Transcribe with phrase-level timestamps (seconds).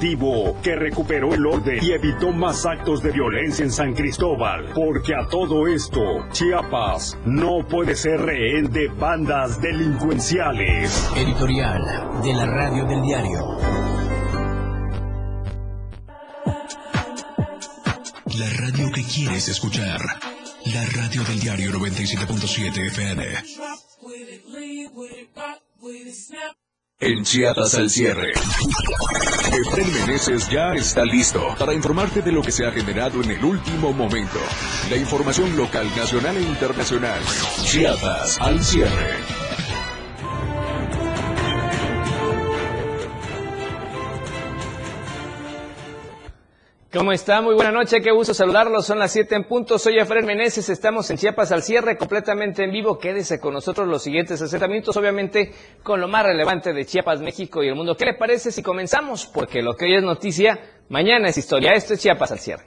[0.00, 4.72] efectivo que recuperó el orden y evitó más actos de violencia en San Cristóbal.
[4.74, 6.00] Porque a todo esto,
[6.32, 11.10] Chiapas no puede ser rehén de bandas delincuenciales.
[11.14, 11.82] Editorial
[12.22, 13.58] de la Radio del Diario.
[18.38, 20.00] La radio que quieres escuchar.
[20.72, 23.24] La radio del diario 97.7 FM.
[27.02, 28.32] En Chiapas al cierre.
[29.52, 33.42] Efraín Meneses ya está listo para informarte de lo que se ha generado en el
[33.42, 34.38] último momento.
[34.90, 37.22] La información local, nacional e internacional.
[37.64, 39.39] Chiapas al cierre.
[46.92, 47.40] ¿Cómo está?
[47.40, 48.84] Muy buena noche, qué gusto saludarlos.
[48.84, 49.78] Son las 7 en punto.
[49.78, 52.98] Soy Efraín Meneses, estamos en Chiapas al cierre, completamente en vivo.
[52.98, 55.52] Quédese con nosotros los siguientes 60 minutos, obviamente
[55.84, 57.96] con lo más relevante de Chiapas, México y el mundo.
[57.96, 59.26] ¿Qué le parece si comenzamos?
[59.26, 60.58] Porque lo que hoy es noticia,
[60.88, 61.74] mañana es historia.
[61.74, 62.64] Esto es Chiapas al cierre.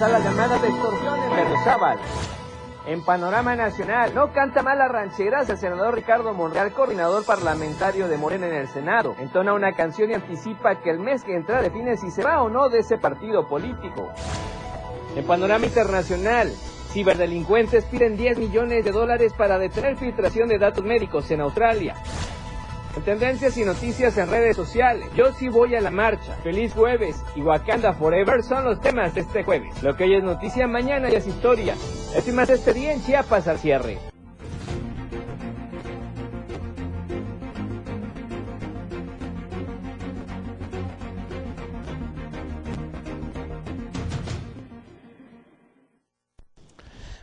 [0.00, 2.23] La llamada de extorsión en.
[2.86, 8.18] En Panorama Nacional, no canta mal las rancheras el senador Ricardo Monreal, coordinador parlamentario de
[8.18, 9.16] Morena en el Senado.
[9.18, 12.50] Entona una canción y anticipa que el mes que entra define si se va o
[12.50, 14.12] no de ese partido político.
[15.16, 16.52] En Panorama Internacional,
[16.92, 21.94] ciberdelincuentes piden 10 millones de dólares para detener filtración de datos médicos en Australia.
[22.96, 26.36] En tendencias y noticias en redes sociales, yo sí voy a la marcha.
[26.44, 29.82] Feliz jueves y Wakanda Forever son los temas de este jueves.
[29.82, 31.74] Lo que hoy es noticia, mañana ya es historia.
[32.14, 34.13] Es más este día en Chiapas al cierre.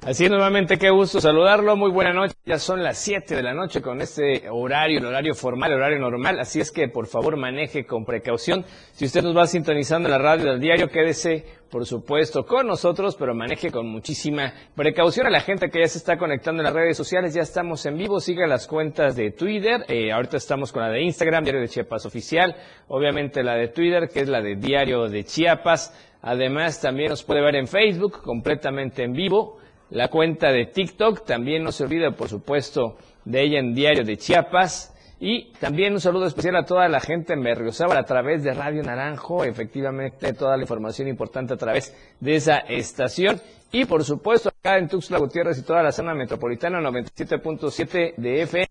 [0.04, 1.78] Así es, nuevamente, qué gusto saludarlo.
[1.78, 2.34] Muy buena noche.
[2.44, 6.00] Ya son las 7 de la noche con este horario, el horario formal, el horario
[6.00, 6.40] normal.
[6.40, 8.66] Así es que, por favor, maneje con precaución.
[8.94, 13.16] Si usted nos va sintonizando en la radio del diario, quédese, por supuesto, con nosotros,
[13.16, 15.28] pero maneje con muchísima precaución.
[15.28, 17.96] A la gente que ya se está conectando en las redes sociales, ya estamos en
[17.96, 18.20] vivo.
[18.20, 19.86] Siga las cuentas de Twitter.
[19.88, 22.56] Eh, ahorita estamos con la de Instagram, Diario de Chiapas Oficial.
[22.88, 25.94] Obviamente la de Twitter, que es la de Diario de Chiapas.
[26.24, 31.26] Además, también nos puede ver en Facebook, completamente en vivo la cuenta de TikTok.
[31.26, 34.94] También no se olvide, por supuesto, de ella en Diario de Chiapas.
[35.20, 38.82] Y también un saludo especial a toda la gente en Berriozábal a través de Radio
[38.82, 39.44] Naranjo.
[39.44, 43.40] Efectivamente, toda la información importante a través de esa estación.
[43.72, 48.68] Y por supuesto, acá en Tuxtla Gutiérrez y toda la zona metropolitana, 97.7 de FM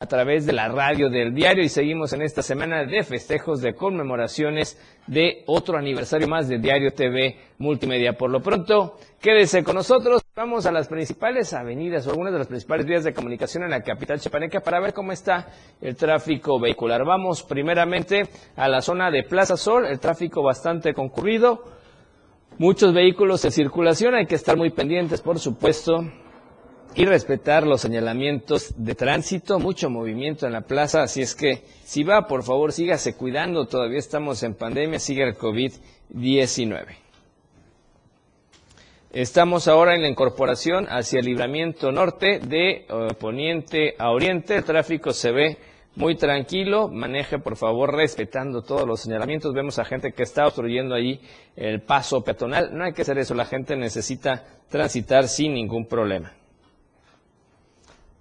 [0.00, 3.74] a través de la radio del diario y seguimos en esta semana de festejos, de
[3.74, 8.12] conmemoraciones de otro aniversario más de Diario TV Multimedia.
[8.16, 10.22] Por lo pronto, quédese con nosotros.
[10.38, 13.82] Vamos a las principales avenidas o algunas de las principales vías de comunicación en la
[13.82, 15.48] capital chiapaneca para ver cómo está
[15.80, 17.04] el tráfico vehicular.
[17.04, 21.64] Vamos primeramente a la zona de Plaza Sol, el tráfico bastante concurrido.
[22.56, 26.08] Muchos vehículos en circulación, hay que estar muy pendientes, por supuesto,
[26.94, 32.04] y respetar los señalamientos de tránsito, mucho movimiento en la plaza, así es que si
[32.04, 37.07] va, por favor, sígase cuidando, todavía estamos en pandemia, sigue el COVID-19.
[39.12, 44.64] Estamos ahora en la incorporación hacia el libramiento norte de uh, poniente a oriente, el
[44.64, 45.56] tráfico se ve
[45.96, 49.54] muy tranquilo, maneje por favor respetando todos los señalamientos.
[49.54, 51.22] Vemos a gente que está obstruyendo ahí
[51.56, 52.76] el paso peatonal.
[52.76, 56.34] No hay que hacer eso, la gente necesita transitar sin ningún problema.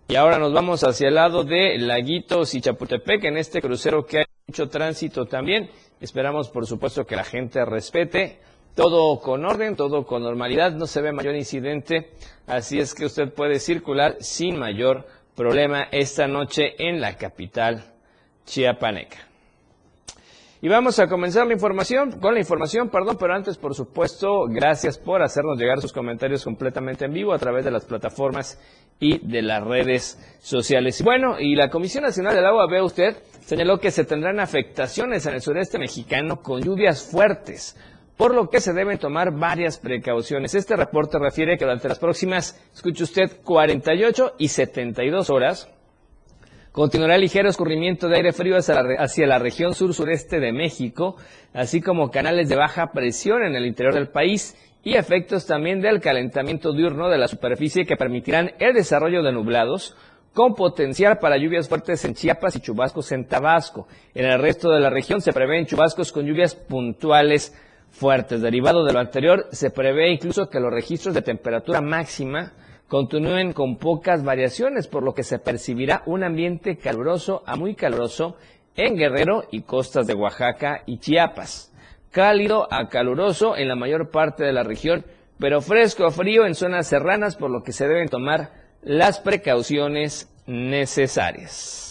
[0.08, 4.20] Y ahora nos vamos hacia el lado de Laguitos y Chapultepec, en este crucero que
[4.20, 5.70] hay mucho tránsito también.
[6.00, 8.40] Esperamos, por supuesto, que la gente respete
[8.78, 12.12] todo con orden, todo con normalidad, no se ve mayor incidente,
[12.46, 17.84] así es que usted puede circular sin mayor problema esta noche en la capital
[18.46, 19.18] chiapaneca.
[20.62, 25.00] Y vamos a comenzar la información, con la información, perdón, pero antes, por supuesto, gracias
[25.00, 28.60] por hacernos llegar sus comentarios completamente en vivo a través de las plataformas
[29.00, 31.04] y de las redes sociales.
[31.04, 35.34] Bueno, y la Comisión Nacional del Agua, ve usted, señaló que se tendrán afectaciones en
[35.34, 37.76] el sureste mexicano con lluvias fuertes,
[38.18, 40.56] por lo que se deben tomar varias precauciones.
[40.56, 45.70] Este reporte refiere que durante las próximas, escuche usted, 48 y 72 horas,
[46.78, 51.16] Continuará el ligero escurrimiento de aire frío hacia la, región sur-sureste de México,
[51.52, 56.02] así como canales de baja presión en el interior del país y efectos también del
[56.02, 59.98] calentamiento diurno de la superficie que permitirán el desarrollo de nublados
[60.36, 63.88] con potencial para lluvias fuertes en Chiapas y chubascos en Tabasco.
[64.14, 67.56] En el resto de la región se prevén chubascos con lluvias puntuales
[67.92, 68.42] fuertes.
[68.42, 72.54] Derivado de lo anterior, se prevé incluso que los registros de temperatura máxima
[72.88, 78.38] continúen con pocas variaciones, por lo que se percibirá un ambiente caluroso a muy caluroso
[78.76, 81.74] en Guerrero y costas de Oaxaca y Chiapas.
[82.12, 85.06] Cálido a caluroso en la mayor parte de la región,
[85.40, 88.52] pero fresco o frío en zonas serranas, por lo que se deben tomar
[88.82, 91.87] las precauciones necesarias.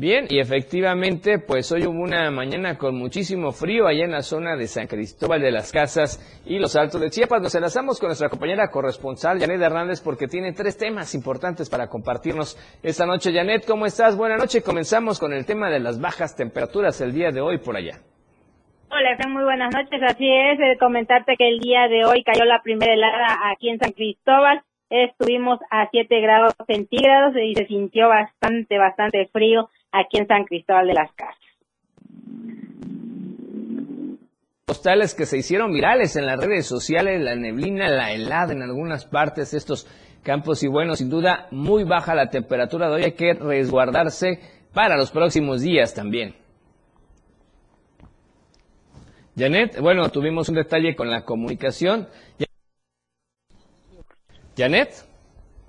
[0.00, 4.54] Bien, y efectivamente, pues hoy hubo una mañana con muchísimo frío allá en la zona
[4.54, 7.42] de San Cristóbal de las Casas y los Altos de Chiapas.
[7.42, 12.56] Nos enlazamos con nuestra compañera corresponsal, Janet Hernández, porque tiene tres temas importantes para compartirnos
[12.80, 13.32] esta noche.
[13.34, 14.16] Janet, ¿cómo estás?
[14.16, 14.62] Buenas noches.
[14.62, 17.98] Comenzamos con el tema de las bajas temperaturas el día de hoy por allá.
[18.92, 20.00] Hola, muy buenas noches.
[20.06, 23.80] Así es, eh, comentarte que el día de hoy cayó la primera helada aquí en
[23.80, 24.62] San Cristóbal.
[24.90, 30.86] Estuvimos a 7 grados centígrados y se sintió bastante, bastante frío aquí en San Cristóbal
[30.86, 31.36] de las Casas.
[34.64, 39.06] Postales que se hicieron virales en las redes sociales, la neblina, la helada en algunas
[39.06, 39.86] partes de estos
[40.22, 44.40] campos y bueno, sin duda muy baja la temperatura de hoy, hay que resguardarse
[44.74, 46.34] para los próximos días también.
[49.36, 52.08] Janet, bueno, tuvimos un detalle con la comunicación.
[54.56, 55.07] Janet.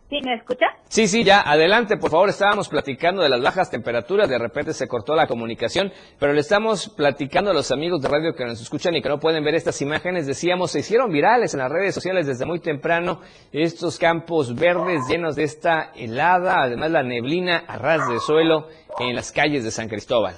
[0.10, 0.66] ¿Sí me escucha?
[0.86, 2.30] Sí, sí, ya, adelante, por favor.
[2.30, 6.90] Estábamos platicando de las bajas temperaturas, de repente se cortó la comunicación, pero le estamos
[6.90, 9.80] platicando a los amigos de radio que nos escuchan y que no pueden ver estas
[9.84, 10.26] imágenes.
[10.26, 13.22] Decíamos, se hicieron virales en las redes sociales desde muy temprano
[13.52, 18.66] estos campos verdes llenos de esta helada, además la neblina a ras de suelo
[19.00, 20.34] en las calles de San Cristóbal.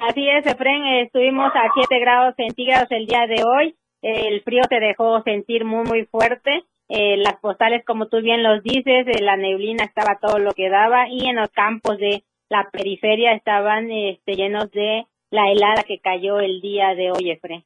[0.00, 3.76] Así es, Efren, estuvimos a 7 grados centígrados el día de hoy.
[4.00, 8.62] El frío se dejó sentir muy, muy fuerte eh, las postales, como tú bien los
[8.62, 12.68] dices, eh, la neblina estaba todo lo que daba y en los campos de la
[12.70, 17.64] periferia estaban este, llenos de la helada que cayó el día de hoy, Efre.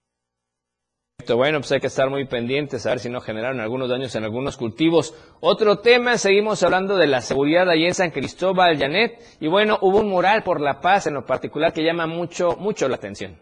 [1.35, 4.25] Bueno, pues hay que estar muy pendientes a ver si no generaron algunos daños en
[4.25, 5.15] algunos cultivos.
[5.41, 9.21] Otro tema, seguimos hablando de la seguridad allí en San Cristóbal, Janet.
[9.41, 12.89] Y bueno, hubo un mural por la paz en lo particular que llama mucho, mucho
[12.89, 13.37] la atención.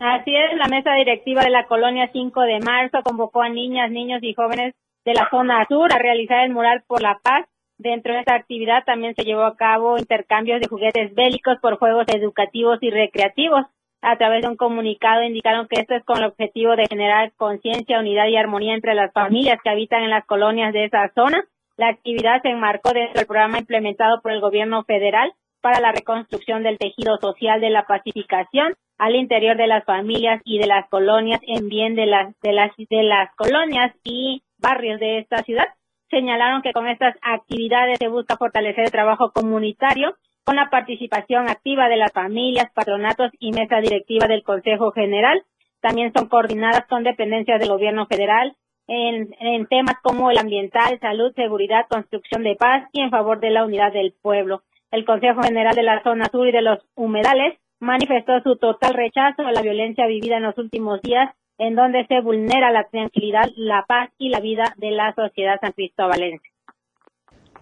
[0.00, 4.22] Así es, la mesa directiva de la colonia 5 de marzo convocó a niñas, niños
[4.22, 4.74] y jóvenes
[5.04, 7.48] de la zona sur a realizar el mural por la paz.
[7.78, 12.06] Dentro de esta actividad también se llevó a cabo intercambios de juguetes bélicos por juegos
[12.14, 13.66] educativos y recreativos.
[14.00, 17.98] A través de un comunicado indicaron que esto es con el objetivo de generar conciencia,
[17.98, 21.44] unidad y armonía entre las familias que habitan en las colonias de esa zona.
[21.76, 26.62] La actividad se enmarcó dentro del programa implementado por el gobierno federal para la reconstrucción
[26.62, 31.40] del tejido social de la pacificación al interior de las familias y de las colonias
[31.46, 35.66] en bien de las de las de las colonias y barrios de esta ciudad.
[36.10, 41.88] Señalaron que con estas actividades se busca fortalecer el trabajo comunitario con la participación activa
[41.88, 45.44] de las familias, patronatos y mesa directiva del Consejo General.
[45.80, 48.56] También son coordinadas con dependencias del Gobierno Federal
[48.88, 53.50] en, en temas como el ambiental, salud, seguridad, construcción de paz y en favor de
[53.50, 54.62] la unidad del pueblo.
[54.90, 59.42] El Consejo General de la Zona Sur y de los Humedales manifestó su total rechazo
[59.42, 63.84] a la violencia vivida en los últimos días, en donde se vulnera la tranquilidad, la
[63.86, 66.48] paz y la vida de la sociedad san cristobalense.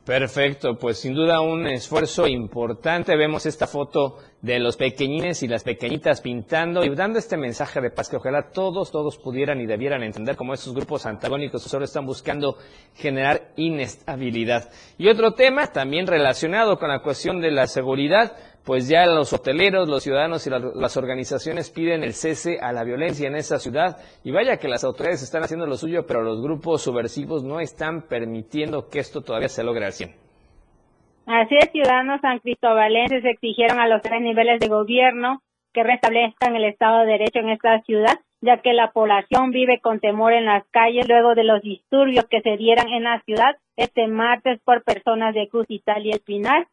[0.07, 3.17] Perfecto, pues sin duda un esfuerzo importante.
[3.17, 7.91] Vemos esta foto de los pequeñines y las pequeñitas pintando y dando este mensaje de
[7.91, 12.07] paz que ojalá todos, todos pudieran y debieran entender como estos grupos antagónicos solo están
[12.07, 12.57] buscando
[12.95, 14.71] generar inestabilidad.
[14.97, 19.89] Y otro tema también relacionado con la cuestión de la seguridad, pues ya los hoteleros,
[19.89, 23.97] los ciudadanos y las organizaciones piden el cese a la violencia en esa ciudad.
[24.25, 28.09] Y vaya que las autoridades están haciendo lo suyo, pero los grupos subversivos no están
[28.09, 30.11] permitiendo que esto todavía se logre al 100.
[31.27, 35.43] Así es, ciudadanos san cristobalenses exigieron a los tres niveles de gobierno
[35.73, 40.01] que restablezcan el Estado de Derecho en esta ciudad, ya que la población vive con
[40.01, 44.09] temor en las calles luego de los disturbios que se dieran en la ciudad este
[44.09, 46.69] martes por personas de Cruz Italia y El Pinar eh,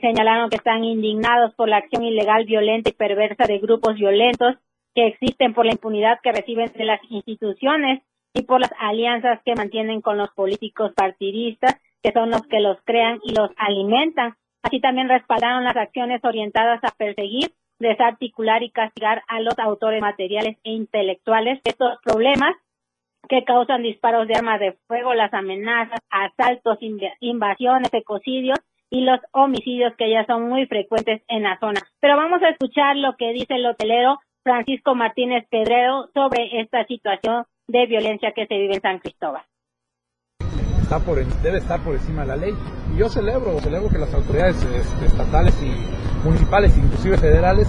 [0.00, 4.56] señalaron que están indignados por la acción ilegal, violenta y perversa de grupos violentos
[4.94, 9.54] que existen por la impunidad que reciben de las instituciones y por las alianzas que
[9.54, 14.34] mantienen con los políticos partidistas, que son los que los crean y los alimentan.
[14.62, 20.56] Así también respaldaron las acciones orientadas a perseguir, desarticular y castigar a los autores materiales
[20.64, 22.54] e intelectuales de estos problemas
[23.28, 26.78] que causan disparos de armas de fuego, las amenazas, asaltos,
[27.20, 28.58] invasiones, ecocidios
[28.90, 31.80] y los homicidios que ya son muy frecuentes en la zona.
[32.00, 37.44] Pero vamos a escuchar lo que dice el hotelero Francisco Martínez Pedrero sobre esta situación
[37.66, 39.42] de violencia que se vive en San Cristóbal.
[40.82, 42.52] Está por, debe estar por encima de la ley.
[42.94, 47.68] Y yo celebro, celebro que las autoridades este, estatales y municipales, inclusive federales,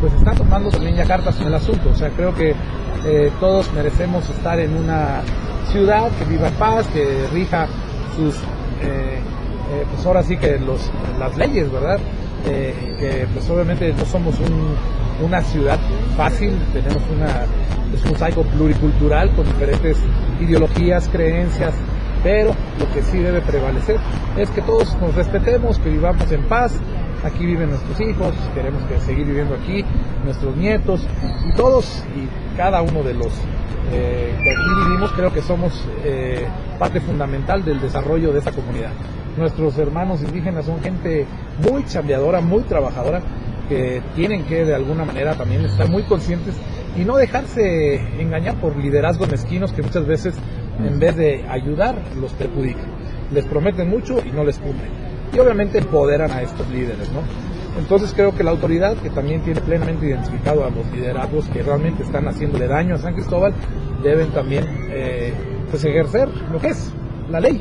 [0.00, 1.90] pues están tomando también ya cartas en el asunto.
[1.90, 2.50] O sea, creo que
[3.04, 5.22] eh, todos merecemos estar en una
[5.66, 7.68] ciudad, que viva paz, que rija
[8.16, 8.36] sus,
[8.82, 9.20] eh,
[9.72, 11.98] eh, pues ahora sí que los, las leyes, ¿verdad?
[12.46, 14.34] Eh, que pues obviamente no somos
[15.20, 15.78] una ciudad
[16.16, 17.44] fácil, tenemos una,
[17.92, 19.98] es un mosaico pluricultural con diferentes
[20.40, 21.74] ideologías, creencias,
[22.22, 23.98] pero lo que sí debe prevalecer
[24.36, 26.72] es que todos nos respetemos, que vivamos en paz,
[27.26, 29.84] aquí viven nuestros hijos, queremos que seguir viviendo aquí,
[30.24, 31.06] nuestros nietos,
[31.46, 33.32] y todos y cada uno de los
[33.92, 35.72] eh, que aquí vivimos creo que somos
[36.04, 36.46] eh,
[36.78, 38.90] parte fundamental del desarrollo de esta comunidad.
[39.36, 41.26] Nuestros hermanos indígenas son gente
[41.68, 43.20] muy chambeadora, muy trabajadora,
[43.68, 46.54] que tienen que de alguna manera también estar muy conscientes
[46.96, 50.34] y no dejarse engañar por liderazgos mezquinos que muchas veces
[50.78, 52.86] en vez de ayudar los perjudican.
[53.32, 55.05] Les prometen mucho y no les cumplen.
[55.32, 57.20] Y obviamente empoderan a estos líderes, ¿no?
[57.78, 62.02] Entonces creo que la autoridad, que también tiene plenamente identificado a los liderazgos que realmente
[62.02, 63.52] están haciéndole daño a San Cristóbal,
[64.02, 65.34] deben también eh,
[65.70, 66.94] pues ejercer lo que es
[67.28, 67.60] la ley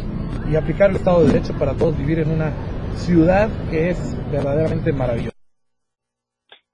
[0.50, 2.54] y aplicar el Estado de Derecho para todos vivir en una
[2.94, 5.36] ciudad que es verdaderamente maravillosa.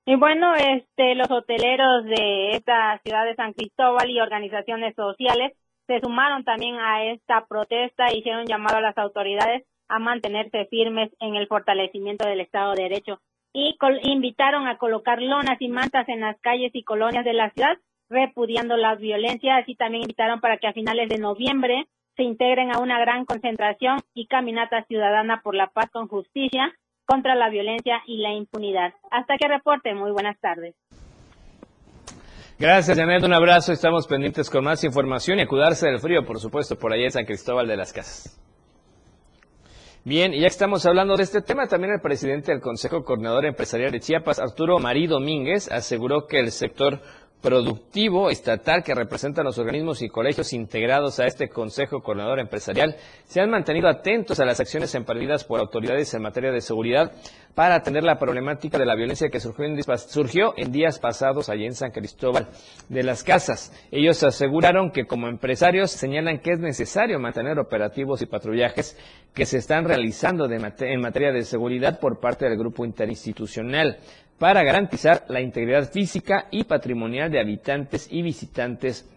[0.06, 5.54] Y bueno, este, los hoteleros de esta ciudad de San Cristóbal y organizaciones sociales
[5.88, 11.12] se sumaron también a esta protesta y hicieron llamado a las autoridades a mantenerse firmes
[11.20, 13.20] en el fortalecimiento del Estado de Derecho
[13.54, 17.78] y invitaron a colocar lonas y mantas en las calles y colonias de la ciudad,
[18.10, 22.80] repudiando las violencias y también invitaron para que a finales de noviembre se integren a
[22.80, 26.74] una gran concentración y caminata ciudadana por la paz con justicia
[27.06, 28.94] contra la violencia y la impunidad.
[29.12, 30.76] Hasta que reporte, muy buenas tardes.
[32.58, 33.24] Gracias, Janet.
[33.24, 33.74] Un abrazo.
[33.74, 37.12] Estamos pendientes con más información y a cuidarse del frío, por supuesto, por allá en
[37.12, 38.40] San Cristóbal de las Casas.
[40.04, 43.92] Bien, y ya estamos hablando de este tema, también el presidente del Consejo Coordinador Empresarial
[43.92, 47.02] de Chiapas, Arturo Marí Domínguez, aseguró que el sector
[47.42, 52.96] productivo estatal que representan los organismos y colegios integrados a este Consejo Coordinador Empresarial
[53.26, 57.12] se han mantenido atentos a las acciones emprendidas por autoridades en materia de seguridad
[57.56, 61.66] para atender la problemática de la violencia que surgió en, surgió en días pasados allí
[61.66, 62.48] en San Cristóbal
[62.88, 63.74] de las Casas.
[63.92, 68.98] Ellos aseguraron que como empresarios señalan que es necesario mantener operativos y patrullajes
[69.34, 73.98] que se están realizando en materia de seguridad por parte del grupo interinstitucional
[74.42, 79.08] para garantizar la integridad física y patrimonial de habitantes y visitantes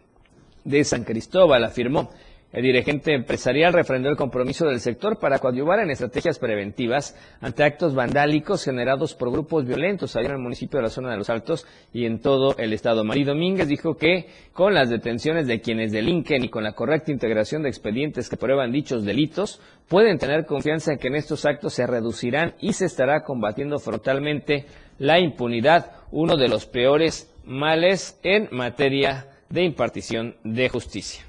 [0.65, 2.11] de San Cristóbal, afirmó.
[2.53, 7.95] El dirigente empresarial refrendó el compromiso del sector para coadyuvar en estrategias preventivas ante actos
[7.95, 11.67] vandálicos generados por grupos violentos allá en el municipio de la zona de los Altos
[11.93, 13.03] y en todo el estado.
[13.03, 17.63] María Domínguez dijo que con las detenciones de quienes delinquen y con la correcta integración
[17.63, 21.87] de expedientes que prueban dichos delitos, pueden tener confianza en que en estos actos se
[21.87, 24.67] reducirán y se estará combatiendo frontalmente
[24.99, 31.25] la impunidad, uno de los peores males en materia de impartición de justicia.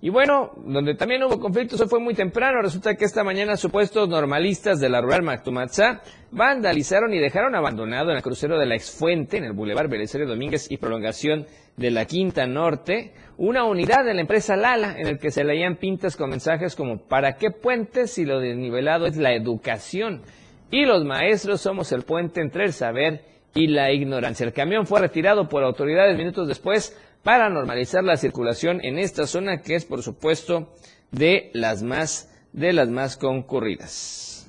[0.00, 4.08] Y bueno, donde también hubo conflictos, hoy fue muy temprano, resulta que esta mañana supuestos
[4.08, 9.38] normalistas de la rural Mactumatzá vandalizaron y dejaron abandonado en el crucero de la Exfuente,
[9.38, 14.20] en el Boulevard Belisario Domínguez y prolongación de la Quinta Norte, una unidad de la
[14.20, 18.26] empresa Lala en el que se leían pintas con mensajes como ¿para qué puentes si
[18.26, 20.22] lo desnivelado es la educación?
[20.70, 24.46] Y los maestros somos el puente entre el saber y la ignorancia.
[24.46, 29.60] El camión fue retirado por autoridades minutos después para normalizar la circulación en esta zona
[29.62, 30.72] que es por supuesto
[31.10, 34.48] de las más de las más concurridas.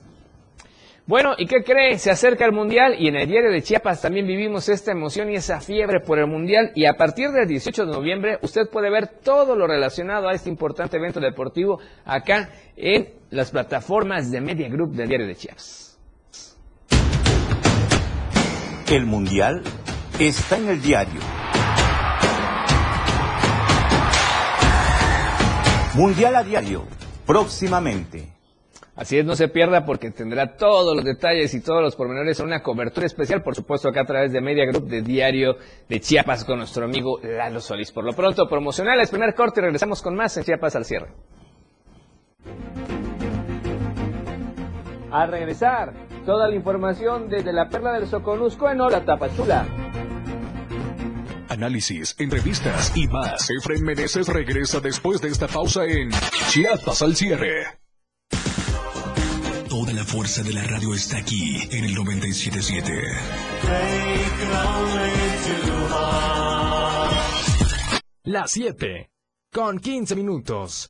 [1.05, 1.97] Bueno, ¿y qué cree?
[1.99, 5.35] Se acerca el Mundial y en el diario de Chiapas también vivimos esta emoción y
[5.35, 9.07] esa fiebre por el Mundial y a partir del 18 de noviembre usted puede ver
[9.07, 14.95] todo lo relacionado a este importante evento deportivo acá en las plataformas de Media Group
[14.95, 15.86] del diario de Chiapas.
[18.89, 19.63] El Mundial
[20.17, 21.19] está en el diario.
[25.93, 26.85] Mundial a diario,
[27.25, 28.29] próximamente.
[28.95, 32.45] Así es, no se pierda porque tendrá todos los detalles y todos los pormenores en
[32.45, 35.57] una cobertura especial, por supuesto, acá a través de Media Group de Diario
[35.89, 37.91] de Chiapas con nuestro amigo Lalo Solís.
[37.91, 41.09] Por lo pronto, promocionales, primer corte y regresamos con más en Chiapas al cierre.
[45.11, 49.65] Al regresar, toda la información desde la perla del Soconusco en Hora Tapachula.
[51.47, 53.49] Análisis, entrevistas y más.
[53.49, 56.09] Efren Meneses regresa después de esta pausa en
[56.49, 57.79] Chiapas al cierre.
[59.69, 62.91] Toda la fuerza de la radio está aquí en el 977.
[68.25, 69.09] Las 7
[69.53, 70.89] con 15 minutos.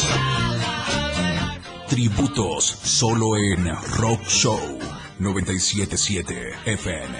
[1.91, 3.67] Tributos solo en
[3.97, 4.79] Rock Show
[5.19, 7.17] 977 FM.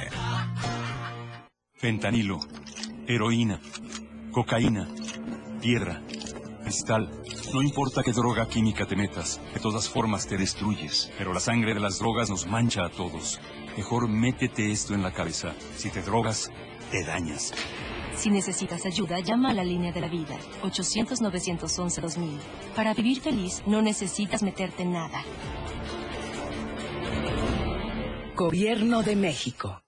[1.73, 2.39] Fentanilo,
[3.05, 3.59] heroína,
[4.31, 4.87] cocaína,
[5.61, 6.01] piedra,
[6.63, 7.11] cristal.
[7.53, 11.11] No importa qué droga química te metas, de todas formas te destruyes.
[11.17, 13.41] Pero la sangre de las drogas nos mancha a todos.
[13.75, 15.53] Mejor métete esto en la cabeza.
[15.75, 16.49] Si te drogas,
[16.91, 17.51] te dañas.
[18.15, 22.39] Si necesitas ayuda, llama a la línea de la vida, 800-911-2000.
[22.75, 25.23] Para vivir feliz, no necesitas meterte en nada.
[28.35, 29.81] Gobierno de México.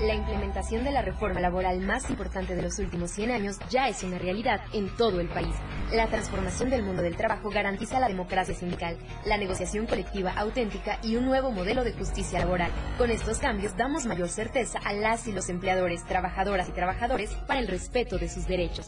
[0.00, 4.04] La implementación de la reforma laboral más importante de los últimos 100 años ya es
[4.04, 5.54] una realidad en todo el país.
[5.92, 11.16] La transformación del mundo del trabajo garantiza la democracia sindical, la negociación colectiva auténtica y
[11.16, 12.70] un nuevo modelo de justicia laboral.
[12.98, 17.60] Con estos cambios damos mayor certeza a las y los empleadores, trabajadoras y trabajadores para
[17.60, 18.86] el respeto de sus derechos.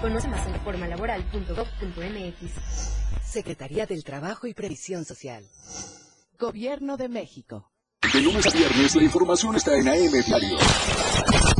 [0.00, 2.52] Conoce más en reformalaboral.gov.mx.
[3.22, 5.44] Secretaría del Trabajo y Previsión Social.
[6.38, 7.70] Gobierno de México.
[8.14, 10.56] De lunes a viernes la información está en AM Diario.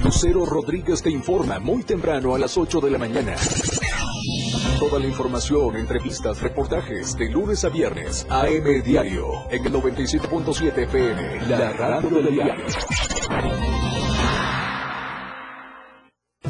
[0.03, 3.37] Lucero Rodríguez te informa muy temprano a las 8 de la mañana.
[4.81, 8.27] Toda la información, entrevistas, reportajes de lunes a viernes.
[8.31, 13.90] AM Diario en el 97.7 FM, la radio del diario.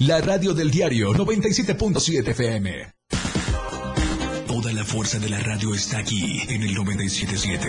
[0.00, 2.92] La radio del diario 97.7 FM.
[4.46, 7.66] Toda la fuerza de la radio está aquí en el 977.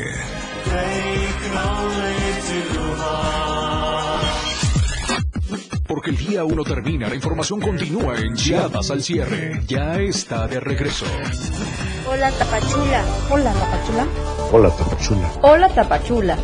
[5.88, 9.62] Porque el día uno termina, la información continúa en Chiapas al cierre.
[9.66, 11.06] Ya está de regreso.
[12.10, 13.06] Hola Tapachula.
[13.30, 14.08] Hola Tapachula.
[14.52, 15.32] Hola Tapachula.
[15.44, 16.38] Hola Tapachula.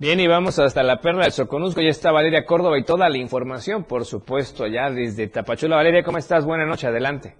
[0.00, 1.82] Bien, y vamos hasta la perla del Soconusco.
[1.82, 5.76] Ya está Valeria Córdoba y toda la información, por supuesto, ya desde Tapachula.
[5.76, 6.46] Valeria, ¿cómo estás?
[6.46, 7.34] Buenas noches, adelante.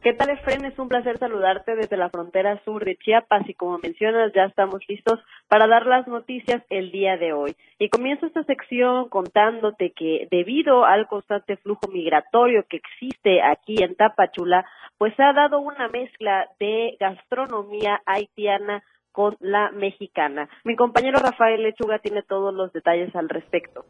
[0.00, 0.64] ¿Qué tal, Efren?
[0.66, 4.82] Es un placer saludarte desde la frontera sur de Chiapas y como mencionas, ya estamos
[4.88, 7.56] listos para dar las noticias el día de hoy.
[7.80, 13.96] Y comienzo esta sección contándote que debido al constante flujo migratorio que existe aquí en
[13.96, 14.64] Tapachula,
[14.96, 20.48] pues ha dado una mezcla de gastronomía haitiana con la mexicana.
[20.64, 23.84] Mi compañero Rafael Lechuga tiene todos los detalles al respecto.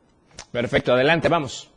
[0.52, 1.72] Perfecto, adelante, vamos.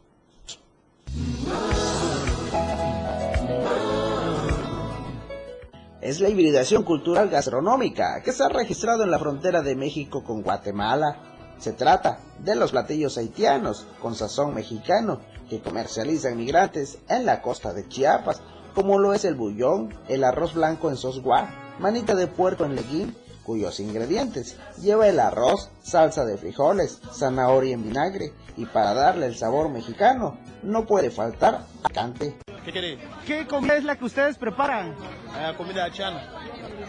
[6.01, 10.41] Es la hibridación cultural gastronómica que se ha registrado en la frontera de México con
[10.41, 11.17] Guatemala.
[11.59, 17.71] Se trata de los platillos haitianos con sazón mexicano que comercializan migrantes en la costa
[17.73, 18.41] de Chiapas,
[18.75, 23.15] como lo es el bullón, el arroz blanco en sosguá, manita de puerco en leguín,
[23.43, 29.35] cuyos ingredientes lleva el arroz, salsa de frijoles, zanahoria en vinagre y para darle el
[29.35, 32.37] sabor mexicano no puede faltar picante.
[32.65, 32.97] ¿Qué?
[33.25, 34.95] ¿Qué comida es la que ustedes preparan?
[35.37, 36.23] Eh, comida chana.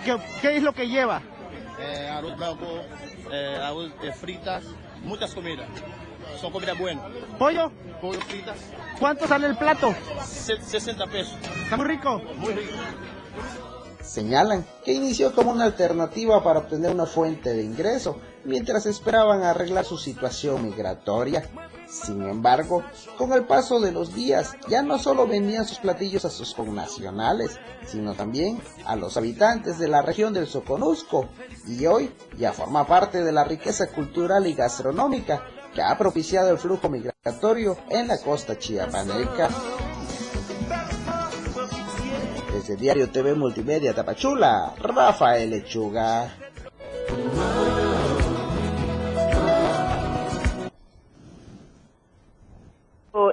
[0.05, 1.21] ¿Qué, ¿Qué, es lo que lleva?
[1.81, 2.67] Eh, arroz blanco,
[3.33, 3.91] eh, arroz
[4.21, 4.65] fritas,
[5.03, 5.69] muchas comidas.
[6.41, 7.05] Son comidas buenas.
[7.39, 7.71] ¿Pollo?
[8.01, 8.57] Pollo fritas.
[8.99, 9.95] ¿Cuánto sale el plato?
[10.25, 11.37] 60 pesos.
[11.65, 12.23] ¿Está muy rico?
[12.39, 12.73] Muy rico
[14.05, 19.85] señalan que inició como una alternativa para obtener una fuente de ingreso mientras esperaban arreglar
[19.85, 21.49] su situación migratoria.
[21.89, 22.83] Sin embargo,
[23.19, 27.59] con el paso de los días ya no solo vendían sus platillos a sus connacionales,
[27.87, 31.29] sino también a los habitantes de la región del Soconusco,
[31.67, 36.59] y hoy ya forma parte de la riqueza cultural y gastronómica que ha propiciado el
[36.59, 39.51] flujo migratorio en la costa chiapaneca.
[42.67, 46.33] Desde Diario TV Multimedia Tapachula, Rafael Lechuga.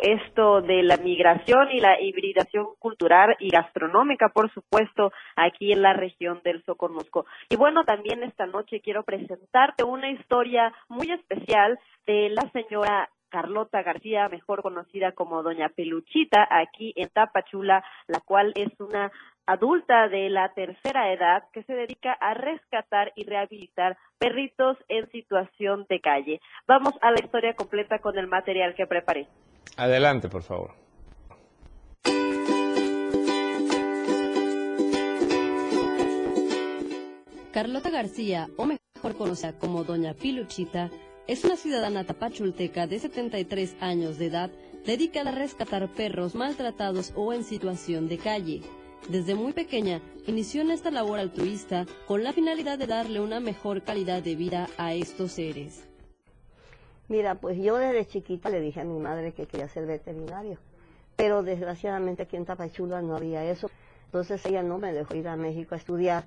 [0.01, 5.93] esto de la migración y la hibridación cultural y gastronómica, por supuesto, aquí en la
[5.93, 7.25] región del Soconusco.
[7.49, 13.81] Y bueno, también esta noche quiero presentarte una historia muy especial de la señora Carlota
[13.81, 19.11] García, mejor conocida como Doña Peluchita, aquí en Tapachula, la cual es una
[19.47, 25.85] adulta de la tercera edad que se dedica a rescatar y rehabilitar perritos en situación
[25.89, 26.41] de calle.
[26.67, 29.27] Vamos a la historia completa con el material que preparé.
[29.77, 30.71] Adelante, por favor.
[37.53, 40.89] Carlota García, o mejor conocida como Doña Piluchita,
[41.27, 44.51] es una ciudadana tapachulteca de 73 años de edad
[44.85, 48.61] dedicada a rescatar perros maltratados o en situación de calle.
[49.09, 53.83] Desde muy pequeña inició en esta labor altruista con la finalidad de darle una mejor
[53.83, 55.87] calidad de vida a estos seres.
[57.07, 60.57] Mira, pues yo desde chiquita le dije a mi madre que quería ser veterinario,
[61.15, 63.69] pero desgraciadamente aquí en Tapachula no había eso.
[64.05, 66.25] Entonces ella no me dejó ir a México a estudiar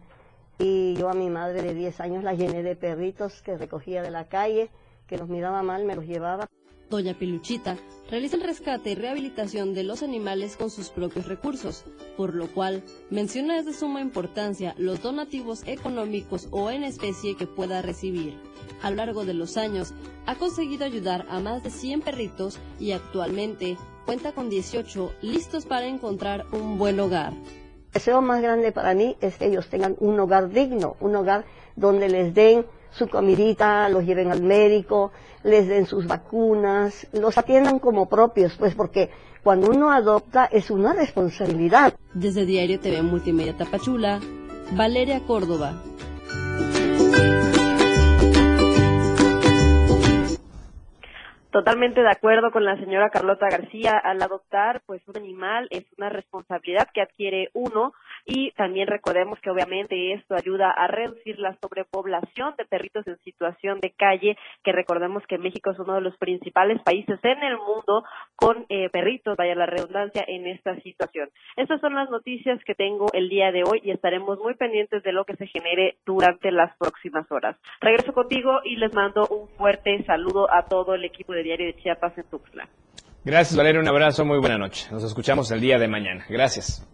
[0.58, 4.10] y yo a mi madre de 10 años la llené de perritos que recogía de
[4.10, 4.70] la calle,
[5.14, 6.50] que los miraba mal, me los llevaba.
[6.90, 7.76] Doña Piluchita
[8.10, 11.84] realiza el rescate y rehabilitación de los animales con sus propios recursos,
[12.16, 17.46] por lo cual menciona es de suma importancia los donativos económicos o en especie que
[17.46, 18.34] pueda recibir.
[18.82, 19.94] A lo largo de los años
[20.26, 25.86] ha conseguido ayudar a más de 100 perritos y actualmente cuenta con 18 listos para
[25.86, 27.34] encontrar un buen hogar.
[27.34, 31.44] El deseo más grande para mí es que ellos tengan un hogar digno, un hogar
[31.76, 37.78] donde les den su comidita, los lleven al médico, les den sus vacunas, los atiendan
[37.80, 39.10] como propios, pues porque
[39.42, 41.94] cuando uno adopta es una responsabilidad.
[42.14, 44.20] Desde Diario TV Multimedia Tapachula,
[44.72, 45.74] Valeria Córdoba.
[51.50, 53.92] Totalmente de acuerdo con la señora Carlota García.
[54.02, 57.92] Al adoptar, pues un animal es una responsabilidad que adquiere uno
[58.26, 63.80] y también recordemos que obviamente esto ayuda a reducir la sobrepoblación de perritos en situación
[63.80, 68.04] de calle, que recordemos que México es uno de los principales países en el mundo
[68.36, 71.28] con eh, perritos, vaya la redundancia, en esta situación.
[71.56, 75.12] Estas son las noticias que tengo el día de hoy y estaremos muy pendientes de
[75.12, 77.56] lo que se genere durante las próximas horas.
[77.80, 81.76] Regreso contigo y les mando un fuerte saludo a todo el equipo de Diario de
[81.76, 82.68] Chiapas en Tuxtla.
[83.24, 83.80] Gracias, Valeria.
[83.80, 84.24] Un abrazo.
[84.24, 84.86] Muy buena noche.
[84.90, 86.26] Nos escuchamos el día de mañana.
[86.28, 86.86] Gracias.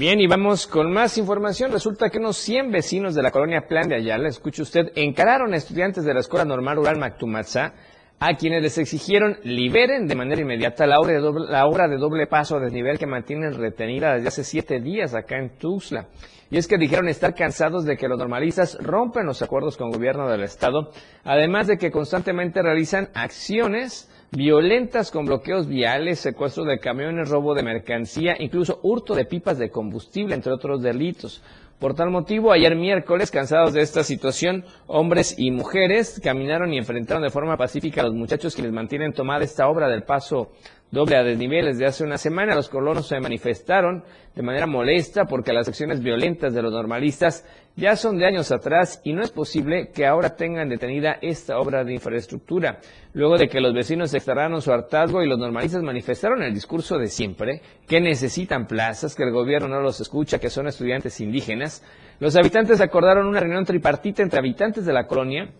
[0.00, 1.72] Bien, y vamos con más información.
[1.72, 5.58] Resulta que unos 100 vecinos de la colonia Plan de Ayala, escuche usted, encararon a
[5.58, 7.74] estudiantes de la Escuela Normal Rural Mactumatzá,
[8.18, 12.26] a quienes les exigieron liberen de manera inmediata la obra de doble, la de doble
[12.26, 16.06] paso a desnivel que mantienen retenida desde hace siete días acá en Tuxtla.
[16.50, 19.96] Y es que dijeron estar cansados de que los normalistas rompen los acuerdos con el
[19.96, 20.92] gobierno del estado,
[21.24, 27.62] además de que constantemente realizan acciones violentas con bloqueos viales, secuestro de camiones, robo de
[27.62, 31.42] mercancía, incluso hurto de pipas de combustible, entre otros delitos.
[31.80, 37.22] Por tal motivo, ayer miércoles, cansados de esta situación, hombres y mujeres caminaron y enfrentaron
[37.22, 40.50] de forma pacífica a los muchachos que les mantienen tomada esta obra del paso
[40.90, 42.54] doble a desnivel desde hace una semana.
[42.54, 47.44] Los colonos se manifestaron de manera molesta porque las acciones violentas de los normalistas
[47.76, 51.84] ya son de años atrás y no es posible que ahora tengan detenida esta obra
[51.84, 52.80] de infraestructura.
[53.12, 57.06] Luego de que los vecinos externaron su hartazgo y los normalistas manifestaron el discurso de
[57.06, 61.82] siempre, que necesitan plazas, que el gobierno no los escucha, que son estudiantes indígenas,
[62.20, 65.50] los habitantes acordaron una reunión tripartita entre habitantes de la colonia,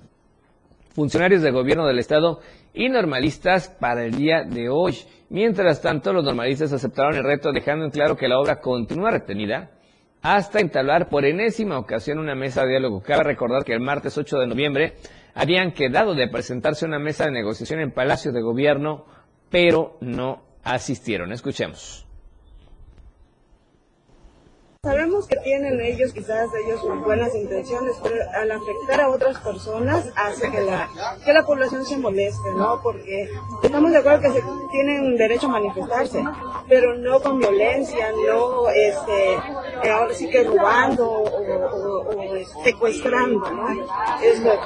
[0.94, 2.40] funcionarios del gobierno del estado
[2.74, 4.94] y normalistas para el día de hoy.
[5.30, 9.70] Mientras tanto, los normalistas aceptaron el reto dejando en claro que la obra continúa retenida
[10.22, 13.00] hasta entablar por enésima ocasión una mesa de diálogo.
[13.00, 14.94] Cabe recordar que el martes 8 de noviembre
[15.34, 19.06] habían quedado de presentarse una mesa de negociación en Palacio de Gobierno,
[19.48, 21.30] pero no asistieron.
[21.30, 22.09] Escuchemos.
[24.82, 30.50] Sabemos que tienen ellos, quizás ellos buenas intenciones, pero al afectar a otras personas hace
[30.50, 30.88] que la,
[31.22, 32.80] que la población se moleste, ¿no?
[32.82, 33.28] Porque
[33.62, 36.24] estamos de acuerdo que se tienen derecho a manifestarse,
[36.66, 43.86] pero no con violencia, no, este, eh, ahora sí que robando o, o secuestrando, ¿no?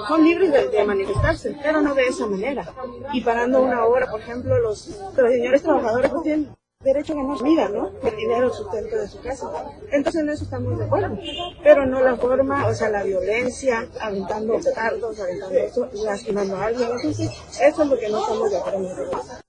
[0.06, 2.72] Son libres de, manifestarse, pero no de esa manera.
[3.12, 7.42] Y parando una hora, por ejemplo, los, los señores trabajadores pues tienen derecho a ganar
[7.42, 7.90] vida, ¿no?
[8.02, 9.50] El dinero, el sustento de su casa.
[9.90, 11.18] Entonces en eso estamos de acuerdo.
[11.62, 16.90] Pero no la forma, o sea, la violencia, aventando petardos, aventando eso, lastimando a alguien.
[16.90, 19.42] Entonces, eso es lo que no estamos de acuerdo.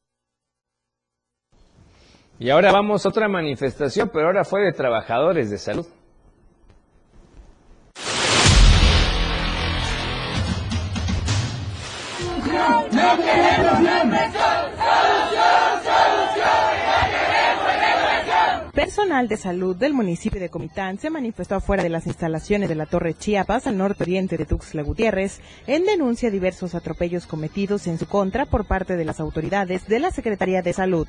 [2.39, 5.85] Y ahora vamos a otra manifestación, pero ahora fue de trabajadores de salud.
[12.91, 14.75] No queremos la presión,
[18.85, 22.85] Personal de salud del municipio de Comitán se manifestó afuera de las instalaciones de la
[22.85, 27.97] Torre Chiapas al norte oriente de Tuxtla Gutiérrez en denuncia de diversos atropellos cometidos en
[27.97, 31.07] su contra por parte de las autoridades de la Secretaría de Salud.